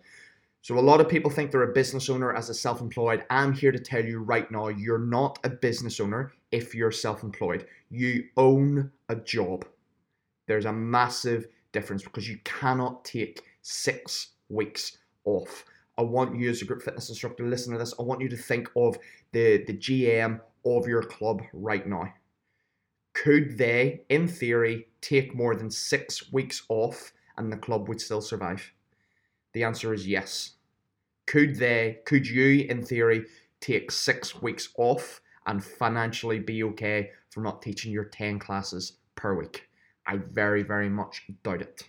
So 0.62 0.78
a 0.78 0.80
lot 0.80 1.00
of 1.00 1.08
people 1.08 1.30
think 1.30 1.50
they're 1.50 1.62
a 1.62 1.72
business 1.72 2.10
owner 2.10 2.34
as 2.34 2.48
a 2.48 2.54
self-employed. 2.54 3.24
I'm 3.30 3.52
here 3.52 3.72
to 3.72 3.78
tell 3.78 4.04
you 4.04 4.18
right 4.18 4.50
now, 4.50 4.68
you're 4.68 4.98
not 4.98 5.38
a 5.44 5.50
business 5.50 6.00
owner 6.00 6.32
if 6.50 6.74
you're 6.74 6.92
self-employed. 6.92 7.66
You 7.90 8.24
own 8.36 8.90
a 9.08 9.16
job. 9.16 9.64
There's 10.46 10.64
a 10.64 10.72
massive 10.72 11.46
difference 11.72 12.02
because 12.02 12.28
you 12.28 12.38
cannot 12.44 13.04
take 13.04 13.42
six 13.62 14.28
weeks 14.48 14.98
off. 15.24 15.64
I 15.98 16.02
want 16.02 16.38
you 16.38 16.50
as 16.50 16.62
a 16.62 16.64
group 16.64 16.82
fitness 16.82 17.08
instructor, 17.08 17.46
listen 17.46 17.72
to 17.72 17.78
this. 17.78 17.94
I 17.98 18.02
want 18.02 18.20
you 18.20 18.28
to 18.28 18.36
think 18.36 18.68
of 18.76 18.98
the, 19.32 19.64
the 19.66 19.76
GM 19.76 20.40
of 20.64 20.86
your 20.86 21.02
club 21.02 21.42
right 21.52 21.86
now. 21.86 22.12
Could 23.14 23.56
they, 23.56 24.02
in 24.10 24.28
theory, 24.28 24.88
take 25.00 25.34
more 25.34 25.54
than 25.54 25.70
six 25.70 26.30
weeks 26.32 26.64
off 26.68 27.12
and 27.38 27.50
the 27.50 27.56
club 27.56 27.88
would 27.88 28.00
still 28.00 28.20
survive? 28.20 28.72
The 29.54 29.64
answer 29.64 29.94
is 29.94 30.06
yes. 30.06 30.52
Could 31.26 31.56
they, 31.56 32.00
could 32.04 32.28
you, 32.28 32.66
in 32.68 32.82
theory, 32.84 33.24
take 33.60 33.90
six 33.90 34.40
weeks 34.42 34.68
off 34.76 35.22
and 35.46 35.64
financially 35.64 36.40
be 36.40 36.62
okay 36.64 37.10
for 37.30 37.40
not 37.40 37.62
teaching 37.62 37.90
your 37.90 38.04
10 38.04 38.38
classes 38.38 38.98
per 39.14 39.34
week? 39.34 39.65
I 40.06 40.16
very, 40.16 40.62
very 40.62 40.88
much 40.88 41.22
doubt 41.42 41.62
it. 41.62 41.82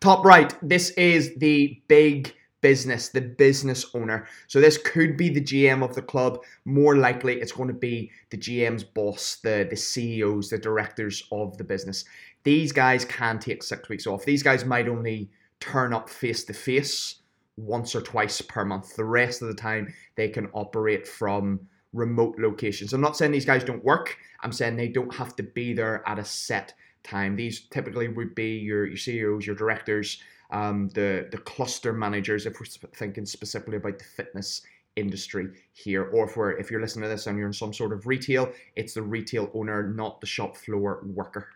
Top 0.00 0.24
right, 0.24 0.54
this 0.62 0.90
is 0.90 1.34
the 1.36 1.80
big 1.88 2.34
business, 2.60 3.08
the 3.10 3.20
business 3.20 3.86
owner. 3.94 4.26
So 4.46 4.60
this 4.60 4.78
could 4.78 5.16
be 5.16 5.28
the 5.28 5.40
GM 5.40 5.84
of 5.84 5.94
the 5.94 6.02
club. 6.02 6.42
More 6.64 6.96
likely, 6.96 7.40
it's 7.40 7.52
going 7.52 7.68
to 7.68 7.74
be 7.74 8.10
the 8.30 8.38
GM's 8.38 8.84
boss, 8.84 9.36
the, 9.36 9.66
the 9.68 9.76
CEOs, 9.76 10.50
the 10.50 10.58
directors 10.58 11.26
of 11.30 11.56
the 11.58 11.64
business. 11.64 12.04
These 12.44 12.72
guys 12.72 13.04
can 13.04 13.38
take 13.38 13.62
six 13.62 13.88
weeks 13.88 14.06
off. 14.06 14.24
These 14.24 14.42
guys 14.42 14.64
might 14.64 14.88
only 14.88 15.30
turn 15.60 15.92
up 15.92 16.08
face 16.08 16.44
to 16.44 16.52
face 16.52 17.16
once 17.56 17.94
or 17.94 18.02
twice 18.02 18.40
per 18.40 18.64
month. 18.64 18.96
The 18.96 19.04
rest 19.04 19.42
of 19.42 19.48
the 19.48 19.54
time, 19.54 19.92
they 20.16 20.28
can 20.28 20.48
operate 20.52 21.06
from 21.06 21.60
remote 21.96 22.36
locations. 22.38 22.92
I'm 22.92 23.00
not 23.00 23.16
saying 23.16 23.32
these 23.32 23.44
guys 23.44 23.64
don't 23.64 23.84
work. 23.84 24.18
I'm 24.42 24.52
saying 24.52 24.76
they 24.76 24.88
don't 24.88 25.14
have 25.14 25.34
to 25.36 25.42
be 25.42 25.72
there 25.72 26.06
at 26.06 26.18
a 26.18 26.24
set 26.24 26.74
time. 27.02 27.36
These 27.36 27.66
typically 27.70 28.08
would 28.08 28.34
be 28.34 28.58
your, 28.58 28.86
your 28.86 28.96
CEOs, 28.96 29.46
your 29.46 29.56
directors, 29.56 30.20
um, 30.50 30.88
the 30.94 31.28
the 31.30 31.38
cluster 31.38 31.92
managers, 31.92 32.46
if 32.46 32.60
we're 32.60 32.66
thinking 32.94 33.26
specifically 33.26 33.78
about 33.78 33.98
the 33.98 34.04
fitness 34.04 34.62
industry 34.94 35.48
here, 35.72 36.04
or 36.04 36.28
if 36.28 36.36
we're 36.36 36.52
if 36.52 36.70
you're 36.70 36.80
listening 36.80 37.04
to 37.04 37.08
this 37.08 37.26
and 37.26 37.36
you're 37.36 37.48
in 37.48 37.52
some 37.52 37.72
sort 37.72 37.92
of 37.92 38.06
retail, 38.06 38.52
it's 38.76 38.94
the 38.94 39.02
retail 39.02 39.50
owner, 39.54 39.88
not 39.88 40.20
the 40.20 40.26
shop 40.26 40.56
floor 40.56 41.02
worker. 41.04 41.48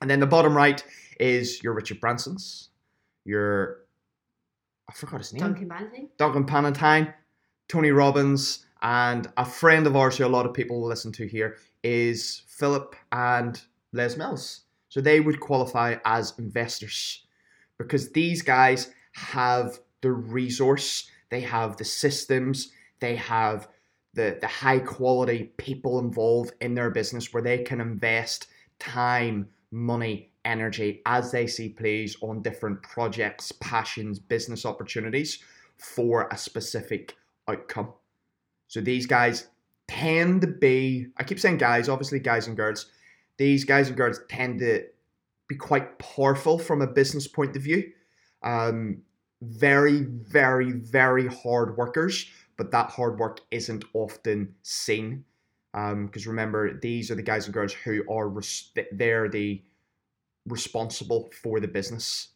And 0.00 0.10
then 0.10 0.20
the 0.20 0.26
bottom 0.26 0.56
right 0.56 0.82
is 1.20 1.62
your 1.62 1.74
Richard 1.74 2.00
Branson's, 2.00 2.70
your 3.24 3.80
I 4.88 4.92
forgot 4.92 5.18
his 5.18 5.32
name. 5.32 5.42
Duncan 5.42 5.68
Bannatyne. 5.68 6.08
Duncan 6.16 7.14
Tony 7.68 7.90
Robbins, 7.90 8.66
and 8.84 9.26
a 9.38 9.46
friend 9.46 9.86
of 9.86 9.96
ours 9.96 10.18
who 10.18 10.26
a 10.26 10.28
lot 10.28 10.44
of 10.44 10.52
people 10.52 10.80
will 10.80 10.88
listen 10.88 11.10
to 11.12 11.26
here 11.26 11.56
is 11.82 12.42
Philip 12.46 12.94
and 13.10 13.60
Les 13.92 14.16
Mills. 14.16 14.60
So 14.90 15.00
they 15.00 15.20
would 15.20 15.40
qualify 15.40 15.96
as 16.04 16.34
investors 16.38 17.26
because 17.78 18.12
these 18.12 18.42
guys 18.42 18.92
have 19.12 19.80
the 20.02 20.12
resource, 20.12 21.10
they 21.30 21.40
have 21.40 21.78
the 21.78 21.84
systems, 21.84 22.72
they 23.00 23.16
have 23.16 23.68
the, 24.12 24.36
the 24.40 24.46
high 24.46 24.78
quality 24.78 25.52
people 25.56 25.98
involved 25.98 26.52
in 26.60 26.74
their 26.74 26.90
business 26.90 27.32
where 27.32 27.42
they 27.42 27.58
can 27.58 27.80
invest 27.80 28.48
time, 28.78 29.48
money, 29.72 30.30
energy 30.44 31.00
as 31.06 31.32
they 31.32 31.46
see 31.46 31.70
plays 31.70 32.16
on 32.20 32.42
different 32.42 32.82
projects, 32.82 33.50
passions, 33.50 34.18
business 34.18 34.66
opportunities 34.66 35.42
for 35.78 36.28
a 36.30 36.36
specific 36.36 37.16
outcome. 37.48 37.94
So 38.68 38.80
these 38.80 39.06
guys 39.06 39.48
tend 39.88 40.40
to 40.40 40.46
be, 40.46 41.08
I 41.16 41.24
keep 41.24 41.38
saying 41.38 41.58
guys, 41.58 41.88
obviously 41.88 42.18
guys 42.18 42.46
and 42.46 42.56
girls, 42.56 42.86
these 43.36 43.64
guys 43.64 43.88
and 43.88 43.96
girls 43.96 44.20
tend 44.28 44.60
to 44.60 44.84
be 45.48 45.56
quite 45.56 45.98
powerful 45.98 46.58
from 46.58 46.82
a 46.82 46.86
business 46.86 47.26
point 47.26 47.56
of 47.56 47.62
view. 47.62 47.92
Um, 48.42 49.02
very, 49.42 50.02
very, 50.02 50.72
very 50.72 51.26
hard 51.26 51.76
workers, 51.76 52.26
but 52.56 52.70
that 52.70 52.90
hard 52.90 53.18
work 53.18 53.40
isn't 53.50 53.84
often 53.92 54.54
seen. 54.62 55.24
Because 55.72 56.26
um, 56.26 56.30
remember, 56.30 56.78
these 56.78 57.10
are 57.10 57.16
the 57.16 57.22
guys 57.22 57.46
and 57.46 57.54
girls 57.54 57.72
who 57.72 58.04
are 58.08 58.28
res- 58.28 58.70
they're 58.92 59.28
the 59.28 59.60
responsible 60.46 61.30
for 61.42 61.58
the 61.58 61.66
business. 61.66 62.28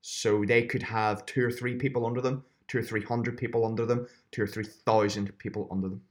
So 0.00 0.44
they 0.44 0.62
could 0.62 0.82
have 0.82 1.26
two 1.26 1.44
or 1.44 1.50
three 1.50 1.74
people 1.76 2.06
under 2.06 2.20
them, 2.20 2.44
two 2.68 2.78
or 2.78 2.82
three 2.82 3.02
hundred 3.02 3.36
people 3.36 3.64
under 3.64 3.86
them, 3.86 4.06
two 4.30 4.42
or 4.42 4.46
three 4.46 4.64
thousand 4.64 5.36
people 5.38 5.68
under 5.70 5.88
them. 5.88 6.02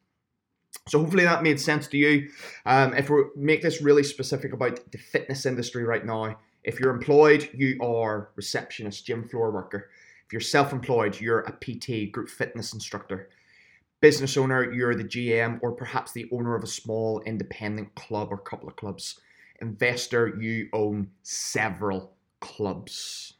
So 0.87 0.99
hopefully 0.99 1.23
that 1.23 1.43
made 1.43 1.59
sense 1.59 1.87
to 1.87 1.97
you. 1.97 2.29
Um, 2.65 2.93
if 2.93 3.09
we 3.09 3.23
make 3.35 3.61
this 3.61 3.81
really 3.81 4.03
specific 4.03 4.53
about 4.53 4.79
the 4.91 4.97
fitness 4.97 5.45
industry 5.45 5.83
right 5.83 6.05
now, 6.05 6.37
if 6.63 6.79
you're 6.79 6.93
employed, 6.93 7.49
you 7.53 7.79
are 7.81 8.29
receptionist, 8.35 9.05
gym 9.05 9.27
floor 9.27 9.51
worker. 9.51 9.89
If 10.25 10.33
you're 10.33 10.41
self-employed, 10.41 11.19
you're 11.19 11.41
a 11.41 11.51
PT, 11.51 12.11
group 12.11 12.29
fitness 12.29 12.73
instructor. 12.73 13.29
Business 14.01 14.35
owner, 14.37 14.71
you're 14.71 14.95
the 14.95 15.03
GM 15.03 15.59
or 15.61 15.71
perhaps 15.71 16.11
the 16.11 16.27
owner 16.31 16.55
of 16.55 16.63
a 16.63 16.67
small 16.67 17.21
independent 17.21 17.93
club 17.95 18.29
or 18.31 18.37
couple 18.37 18.67
of 18.67 18.75
clubs. 18.75 19.19
Investor, 19.61 20.35
you 20.39 20.69
own 20.73 21.09
several 21.21 22.15
clubs. 22.39 23.34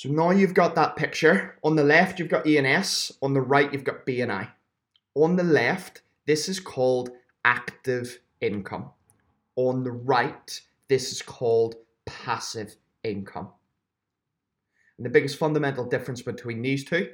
So 0.00 0.08
now 0.08 0.30
you've 0.30 0.54
got 0.54 0.76
that 0.76 0.96
picture. 0.96 1.58
On 1.62 1.76
the 1.76 1.84
left, 1.84 2.18
you've 2.18 2.30
got 2.30 2.46
E&S. 2.46 3.12
On 3.20 3.34
the 3.34 3.42
right, 3.42 3.70
you've 3.70 3.84
got 3.84 4.06
BNI. 4.06 4.48
On 5.14 5.36
the 5.36 5.44
left, 5.44 6.00
this 6.24 6.48
is 6.48 6.58
called 6.58 7.10
active 7.44 8.18
income. 8.40 8.92
On 9.56 9.84
the 9.84 9.92
right, 9.92 10.58
this 10.88 11.12
is 11.12 11.20
called 11.20 11.74
passive 12.06 12.76
income. 13.04 13.50
And 14.96 15.04
the 15.04 15.10
biggest 15.10 15.36
fundamental 15.36 15.84
difference 15.84 16.22
between 16.22 16.62
these 16.62 16.82
two 16.82 17.10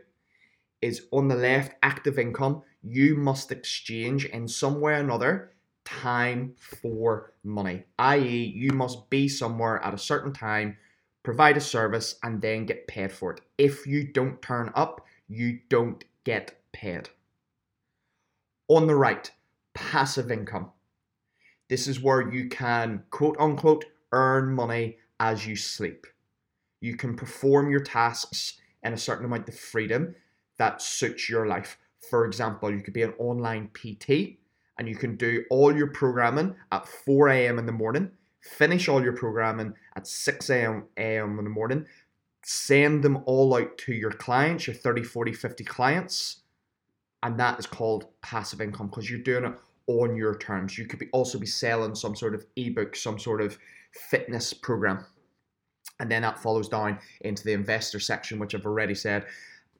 is 0.80 1.08
on 1.10 1.26
the 1.26 1.34
left, 1.34 1.74
active 1.82 2.20
income, 2.20 2.62
you 2.84 3.16
must 3.16 3.50
exchange 3.50 4.26
in 4.26 4.46
some 4.46 4.80
way 4.80 4.92
or 4.92 4.98
another 4.98 5.54
time 5.84 6.54
for 6.60 7.32
money, 7.42 7.82
i.e., 7.98 8.52
you 8.54 8.70
must 8.70 9.10
be 9.10 9.26
somewhere 9.26 9.82
at 9.82 9.92
a 9.92 9.98
certain 9.98 10.32
time 10.32 10.76
provide 11.26 11.56
a 11.56 11.60
service, 11.60 12.20
and 12.22 12.40
then 12.40 12.64
get 12.64 12.86
paid 12.86 13.10
for 13.10 13.32
it. 13.32 13.40
If 13.58 13.84
you 13.84 14.06
don't 14.06 14.40
turn 14.40 14.70
up, 14.76 15.04
you 15.26 15.58
don't 15.68 16.04
get 16.22 16.54
paid. 16.70 17.08
On 18.68 18.86
the 18.86 18.94
right, 18.94 19.28
passive 19.74 20.30
income. 20.30 20.70
This 21.68 21.88
is 21.88 22.00
where 22.00 22.32
you 22.32 22.48
can 22.48 23.02
quote 23.10 23.36
unquote 23.40 23.86
earn 24.12 24.54
money 24.54 24.98
as 25.18 25.44
you 25.44 25.56
sleep. 25.56 26.06
You 26.80 26.96
can 26.96 27.16
perform 27.16 27.72
your 27.72 27.82
tasks 27.82 28.60
in 28.84 28.92
a 28.92 28.96
certain 28.96 29.24
amount 29.24 29.48
of 29.48 29.58
freedom 29.58 30.14
that 30.58 30.80
suits 30.80 31.28
your 31.28 31.48
life. 31.48 31.76
For 32.08 32.24
example, 32.24 32.70
you 32.70 32.82
could 32.82 32.94
be 32.94 33.02
an 33.02 33.14
online 33.18 33.70
PT 33.74 34.38
and 34.78 34.88
you 34.88 34.94
can 34.94 35.16
do 35.16 35.42
all 35.50 35.76
your 35.76 35.88
programming 35.88 36.54
at 36.70 36.86
4 36.86 37.30
a.m. 37.30 37.58
in 37.58 37.66
the 37.66 37.72
morning 37.72 38.12
finish 38.46 38.88
all 38.88 39.02
your 39.02 39.12
programming 39.12 39.74
at 39.96 40.06
6 40.06 40.50
a.m. 40.50 40.84
a.m. 40.96 41.38
in 41.38 41.44
the 41.44 41.50
morning, 41.50 41.86
send 42.44 43.02
them 43.02 43.22
all 43.26 43.56
out 43.56 43.76
to 43.78 43.92
your 43.92 44.12
clients, 44.12 44.66
your 44.66 44.76
30, 44.76 45.02
40, 45.02 45.32
50 45.32 45.64
clients, 45.64 46.42
and 47.22 47.40
that 47.40 47.58
is 47.58 47.66
called 47.66 48.06
passive 48.22 48.60
income 48.60 48.88
because 48.88 49.10
you're 49.10 49.18
doing 49.18 49.44
it 49.44 49.54
on 49.88 50.16
your 50.16 50.36
terms. 50.38 50.76
You 50.78 50.86
could 50.86 50.98
be 50.98 51.08
also 51.12 51.38
be 51.38 51.46
selling 51.46 51.94
some 51.94 52.14
sort 52.14 52.34
of 52.34 52.44
ebook, 52.56 52.94
some 52.94 53.18
sort 53.18 53.40
of 53.40 53.58
fitness 53.92 54.52
program. 54.52 55.04
And 55.98 56.10
then 56.10 56.22
that 56.22 56.38
follows 56.38 56.68
down 56.68 56.98
into 57.22 57.42
the 57.42 57.52
investor 57.52 57.98
section, 57.98 58.38
which 58.38 58.54
I've 58.54 58.66
already 58.66 58.94
said. 58.94 59.26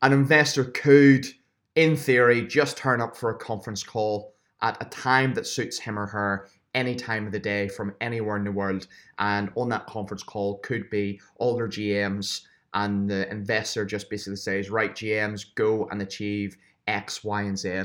An 0.02 0.12
investor 0.12 0.64
could, 0.64 1.26
in 1.74 1.96
theory, 1.96 2.46
just 2.46 2.79
turn 2.79 3.00
up 3.00 3.16
for 3.16 3.31
a 3.31 3.38
conference 3.38 3.83
call 3.83 4.33
at 4.62 4.81
a 4.81 4.88
time 4.88 5.35
that 5.35 5.46
suits 5.46 5.79
him 5.79 5.98
or 5.98 6.07
her 6.07 6.48
any 6.77 6.95
time 6.95 7.27
of 7.27 7.33
the 7.33 7.41
day 7.41 7.67
from 7.67 7.95
anywhere 8.01 8.37
in 8.37 8.45
the 8.45 8.53
world. 8.53 8.87
And 9.19 9.51
on 9.57 9.71
that 9.71 9.87
conference 9.87 10.23
call 10.23 10.59
could 10.59 10.89
be 10.91 11.21
all 11.37 11.57
their 11.57 11.69
GMs, 11.69 12.43
and 12.75 13.11
the 13.11 13.29
investor 13.31 13.85
just 13.87 14.11
basically 14.11 14.37
says, 14.37 14.71
right, 14.71 14.95
GMs, 14.95 15.47
go 15.55 15.89
and 15.89 16.03
achieve 16.03 16.57
X, 16.87 17.25
Y, 17.25 17.43
and 17.43 17.59
Z 17.59 17.85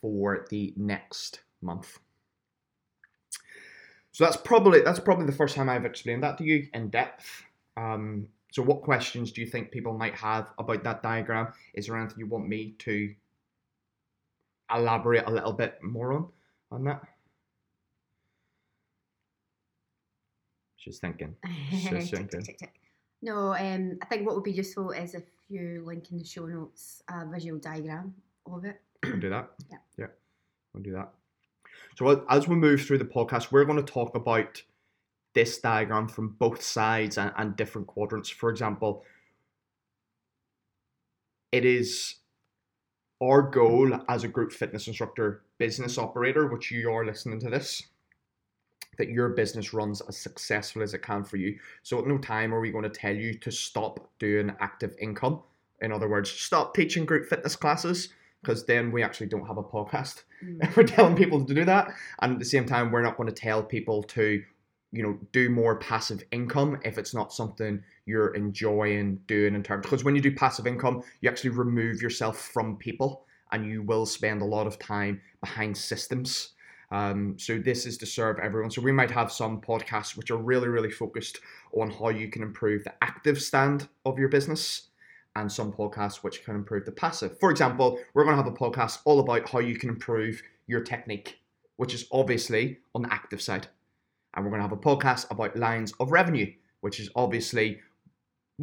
for 0.00 0.46
the 0.50 0.74
next 0.76 1.42
month. 1.62 2.00
So 4.10 4.24
that's 4.24 4.36
probably 4.36 4.82
that's 4.82 5.00
probably 5.00 5.24
the 5.26 5.32
first 5.32 5.54
time 5.54 5.70
I've 5.70 5.86
explained 5.86 6.22
that 6.22 6.36
to 6.38 6.44
you 6.44 6.66
in 6.74 6.90
depth. 6.90 7.44
Um, 7.76 8.28
so 8.50 8.62
what 8.62 8.82
questions 8.82 9.32
do 9.32 9.40
you 9.40 9.46
think 9.46 9.70
people 9.70 9.96
might 9.96 10.14
have 10.16 10.50
about 10.58 10.84
that 10.84 11.02
diagram? 11.02 11.52
Is 11.72 11.86
there 11.86 11.96
anything 11.96 12.18
you 12.18 12.26
want 12.26 12.46
me 12.46 12.74
to 12.80 13.14
elaborate 14.74 15.26
a 15.26 15.30
little 15.30 15.52
bit 15.52 15.78
more 15.82 16.12
on 16.12 16.28
on 16.70 16.84
that? 16.84 17.02
She's 20.82 20.98
thinking. 20.98 21.36
She's 21.70 22.10
thinking. 22.10 22.44
no, 23.22 23.54
um, 23.54 23.98
I 24.02 24.06
think 24.06 24.26
what 24.26 24.34
would 24.34 24.42
be 24.42 24.50
useful 24.50 24.90
is 24.90 25.14
if 25.14 25.22
you 25.48 25.82
link 25.86 26.10
in 26.10 26.18
the 26.18 26.24
show 26.24 26.46
notes 26.46 27.02
a 27.08 27.24
visual 27.26 27.60
diagram 27.60 28.14
of 28.50 28.64
it. 28.64 28.80
We'll 29.04 29.20
do 29.20 29.30
that. 29.30 29.50
Yeah. 29.70 29.78
Yeah. 29.96 30.06
We'll 30.74 30.82
do 30.82 30.92
that. 30.92 31.10
So 31.96 32.24
as 32.28 32.48
we 32.48 32.56
move 32.56 32.82
through 32.82 32.98
the 32.98 33.04
podcast, 33.04 33.52
we're 33.52 33.64
going 33.64 33.84
to 33.84 33.92
talk 33.92 34.16
about 34.16 34.62
this 35.34 35.58
diagram 35.58 36.08
from 36.08 36.30
both 36.38 36.62
sides 36.62 37.16
and, 37.16 37.32
and 37.36 37.54
different 37.54 37.86
quadrants. 37.86 38.28
For 38.28 38.50
example, 38.50 39.04
it 41.52 41.64
is 41.64 42.16
our 43.22 43.42
goal 43.42 43.92
as 44.08 44.24
a 44.24 44.28
group 44.28 44.52
fitness 44.52 44.88
instructor 44.88 45.44
business 45.58 45.96
operator, 45.96 46.48
which 46.48 46.72
you 46.72 46.90
are 46.90 47.06
listening 47.06 47.38
to 47.40 47.50
this, 47.50 47.84
that 48.98 49.08
your 49.08 49.30
business 49.30 49.72
runs 49.72 50.00
as 50.02 50.16
successful 50.16 50.82
as 50.82 50.94
it 50.94 51.02
can 51.02 51.24
for 51.24 51.36
you. 51.36 51.58
So 51.82 51.98
at 51.98 52.06
no 52.06 52.18
time 52.18 52.54
are 52.54 52.60
we 52.60 52.70
going 52.70 52.84
to 52.84 52.90
tell 52.90 53.14
you 53.14 53.34
to 53.38 53.50
stop 53.50 54.10
doing 54.18 54.54
active 54.60 54.94
income. 55.00 55.42
In 55.80 55.92
other 55.92 56.08
words, 56.08 56.30
stop 56.30 56.74
teaching 56.74 57.04
group 57.04 57.28
fitness 57.28 57.56
classes 57.56 58.10
because 58.42 58.64
then 58.66 58.90
we 58.90 59.02
actually 59.02 59.28
don't 59.28 59.46
have 59.46 59.58
a 59.58 59.62
podcast 59.62 60.22
mm. 60.44 60.58
if 60.62 60.76
we're 60.76 60.82
telling 60.84 61.16
people 61.16 61.44
to 61.44 61.54
do 61.54 61.64
that. 61.64 61.88
And 62.20 62.34
at 62.34 62.38
the 62.38 62.44
same 62.44 62.66
time, 62.66 62.90
we're 62.90 63.02
not 63.02 63.16
going 63.16 63.28
to 63.28 63.34
tell 63.34 63.62
people 63.62 64.02
to, 64.04 64.42
you 64.92 65.02
know, 65.02 65.18
do 65.32 65.48
more 65.48 65.76
passive 65.76 66.22
income 66.30 66.78
if 66.84 66.98
it's 66.98 67.14
not 67.14 67.32
something 67.32 67.82
you're 68.04 68.34
enjoying 68.34 69.20
doing 69.26 69.54
in 69.54 69.62
terms. 69.62 69.82
Because 69.82 70.04
when 70.04 70.14
you 70.14 70.20
do 70.20 70.34
passive 70.34 70.66
income, 70.66 71.02
you 71.20 71.30
actually 71.30 71.50
remove 71.50 72.02
yourself 72.02 72.38
from 72.38 72.76
people 72.76 73.24
and 73.52 73.66
you 73.66 73.82
will 73.82 74.06
spend 74.06 74.42
a 74.42 74.46
lot 74.46 74.66
of 74.66 74.78
time 74.78 75.20
behind 75.40 75.76
systems 75.76 76.50
um, 76.92 77.38
so 77.38 77.56
this 77.58 77.86
is 77.86 77.96
to 77.98 78.06
serve 78.06 78.38
everyone. 78.38 78.70
So 78.70 78.82
we 78.82 78.92
might 78.92 79.10
have 79.10 79.32
some 79.32 79.62
podcasts 79.62 80.14
which 80.14 80.30
are 80.30 80.36
really, 80.36 80.68
really 80.68 80.90
focused 80.90 81.40
on 81.72 81.90
how 81.90 82.10
you 82.10 82.28
can 82.28 82.42
improve 82.42 82.84
the 82.84 82.92
active 83.02 83.40
stand 83.40 83.88
of 84.04 84.18
your 84.18 84.28
business 84.28 84.88
and 85.34 85.50
some 85.50 85.72
podcasts 85.72 86.16
which 86.16 86.44
can 86.44 86.54
improve 86.54 86.84
the 86.84 86.92
passive. 86.92 87.40
For 87.40 87.50
example, 87.50 87.98
we're 88.12 88.24
going 88.24 88.36
to 88.36 88.42
have 88.42 88.52
a 88.52 88.54
podcast 88.54 88.98
all 89.06 89.20
about 89.20 89.48
how 89.48 89.60
you 89.60 89.78
can 89.78 89.88
improve 89.88 90.42
your 90.66 90.82
technique, 90.82 91.38
which 91.78 91.94
is 91.94 92.06
obviously 92.12 92.80
on 92.94 93.00
the 93.02 93.12
active 93.12 93.40
side. 93.40 93.68
And 94.34 94.44
we're 94.44 94.50
going 94.50 94.62
to 94.62 94.68
have 94.68 94.72
a 94.72 94.76
podcast 94.76 95.30
about 95.30 95.56
lines 95.56 95.94
of 95.98 96.12
revenue, 96.12 96.52
which 96.82 97.00
is 97.00 97.08
obviously 97.16 97.80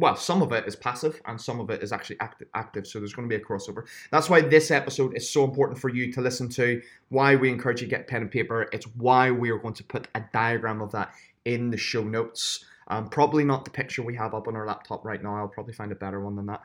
well, 0.00 0.16
some 0.16 0.40
of 0.40 0.52
it 0.52 0.66
is 0.66 0.74
passive 0.74 1.20
and 1.26 1.40
some 1.40 1.60
of 1.60 1.70
it 1.70 1.82
is 1.82 1.92
actually 1.92 2.18
active, 2.20 2.48
active. 2.54 2.86
So 2.86 2.98
there's 2.98 3.12
going 3.12 3.28
to 3.28 3.36
be 3.36 3.40
a 3.40 3.44
crossover. 3.44 3.84
That's 4.10 4.30
why 4.30 4.40
this 4.40 4.70
episode 4.70 5.16
is 5.16 5.28
so 5.28 5.44
important 5.44 5.78
for 5.78 5.90
you 5.90 6.10
to 6.12 6.20
listen 6.20 6.48
to. 6.50 6.80
Why 7.10 7.36
we 7.36 7.50
encourage 7.50 7.82
you 7.82 7.86
to 7.86 7.90
get 7.90 8.08
pen 8.08 8.22
and 8.22 8.30
paper. 8.30 8.68
It's 8.72 8.86
why 8.96 9.30
we 9.30 9.50
are 9.50 9.58
going 9.58 9.74
to 9.74 9.84
put 9.84 10.08
a 10.14 10.22
diagram 10.32 10.80
of 10.80 10.90
that 10.92 11.12
in 11.44 11.70
the 11.70 11.76
show 11.76 12.02
notes. 12.02 12.64
Um, 12.88 13.08
probably 13.08 13.44
not 13.44 13.64
the 13.64 13.70
picture 13.70 14.02
we 14.02 14.16
have 14.16 14.34
up 14.34 14.48
on 14.48 14.56
our 14.56 14.66
laptop 14.66 15.04
right 15.04 15.22
now. 15.22 15.36
I'll 15.36 15.48
probably 15.48 15.74
find 15.74 15.92
a 15.92 15.96
better 15.96 16.20
one 16.20 16.34
than 16.34 16.46
that. 16.46 16.62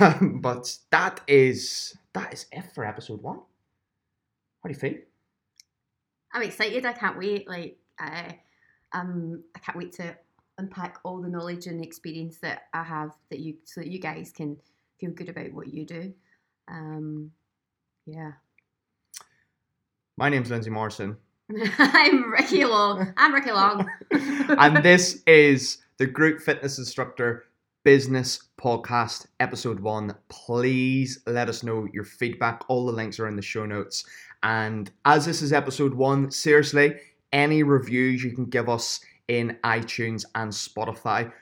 Um, 0.00 0.38
but 0.42 0.76
that 0.90 1.22
is 1.26 1.96
that 2.12 2.32
is 2.32 2.46
it 2.52 2.64
for 2.74 2.84
episode 2.84 3.22
one. 3.22 3.38
How 4.62 4.68
do 4.68 4.74
you 4.74 4.78
feel? 4.78 4.94
I'm 6.32 6.42
excited. 6.42 6.84
I 6.84 6.92
can't 6.92 7.18
wait. 7.18 7.48
Like, 7.48 7.78
I, 7.98 8.40
um, 8.92 9.42
I 9.54 9.58
can't 9.60 9.78
wait 9.78 9.92
to 9.94 10.16
unpack 10.58 10.98
all 11.04 11.20
the 11.20 11.28
knowledge 11.28 11.66
and 11.66 11.82
experience 11.84 12.38
that 12.38 12.62
I 12.72 12.82
have 12.82 13.10
that 13.30 13.40
you 13.40 13.56
so 13.64 13.80
that 13.80 13.90
you 13.90 13.98
guys 13.98 14.32
can 14.34 14.56
feel 14.98 15.10
good 15.10 15.28
about 15.28 15.52
what 15.52 15.68
you 15.68 15.84
do. 15.84 16.12
Um, 16.68 17.30
yeah. 18.06 18.32
My 20.16 20.28
name's 20.28 20.50
Lyndsey 20.50 20.70
Morrison. 20.70 21.16
I'm 21.78 22.30
Ricky 22.30 22.64
Long. 22.64 23.12
I'm 23.16 23.34
Ricky 23.34 23.52
Long. 23.52 23.88
and 24.10 24.82
this 24.82 25.22
is 25.26 25.78
the 25.98 26.06
Group 26.06 26.40
Fitness 26.40 26.78
Instructor 26.78 27.44
Business 27.84 28.48
Podcast, 28.58 29.26
Episode 29.38 29.78
1. 29.78 30.14
Please 30.28 31.20
let 31.26 31.48
us 31.48 31.62
know 31.62 31.86
your 31.92 32.04
feedback. 32.04 32.64
All 32.68 32.86
the 32.86 32.92
links 32.92 33.20
are 33.20 33.28
in 33.28 33.36
the 33.36 33.42
show 33.42 33.66
notes. 33.66 34.04
And 34.42 34.90
as 35.04 35.26
this 35.26 35.42
is 35.42 35.52
Episode 35.52 35.94
1, 35.94 36.30
seriously, 36.30 36.96
any 37.32 37.62
reviews 37.62 38.24
you 38.24 38.32
can 38.32 38.46
give 38.46 38.68
us 38.68 39.00
in 39.28 39.58
iTunes 39.64 40.24
and 40.34 40.50
Spotify 40.50 41.32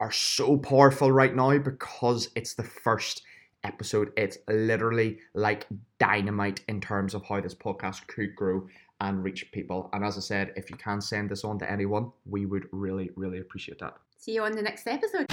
are 0.00 0.12
so 0.12 0.56
powerful 0.56 1.12
right 1.12 1.34
now 1.34 1.56
because 1.58 2.30
it's 2.34 2.54
the 2.54 2.62
first 2.62 3.22
episode. 3.64 4.12
It's 4.16 4.38
literally 4.48 5.18
like 5.34 5.66
dynamite 5.98 6.60
in 6.68 6.80
terms 6.80 7.14
of 7.14 7.24
how 7.24 7.40
this 7.40 7.54
podcast 7.54 8.06
could 8.08 8.34
grow 8.34 8.66
and 9.00 9.22
reach 9.22 9.50
people. 9.52 9.90
And 9.92 10.04
as 10.04 10.16
I 10.16 10.20
said, 10.20 10.52
if 10.56 10.70
you 10.70 10.76
can 10.76 11.00
send 11.00 11.30
this 11.30 11.44
on 11.44 11.58
to 11.60 11.70
anyone, 11.70 12.10
we 12.24 12.46
would 12.46 12.66
really, 12.72 13.10
really 13.16 13.38
appreciate 13.38 13.78
that. 13.80 13.94
See 14.16 14.34
you 14.34 14.44
on 14.44 14.52
the 14.52 14.62
next 14.62 14.86
episode. 14.86 15.26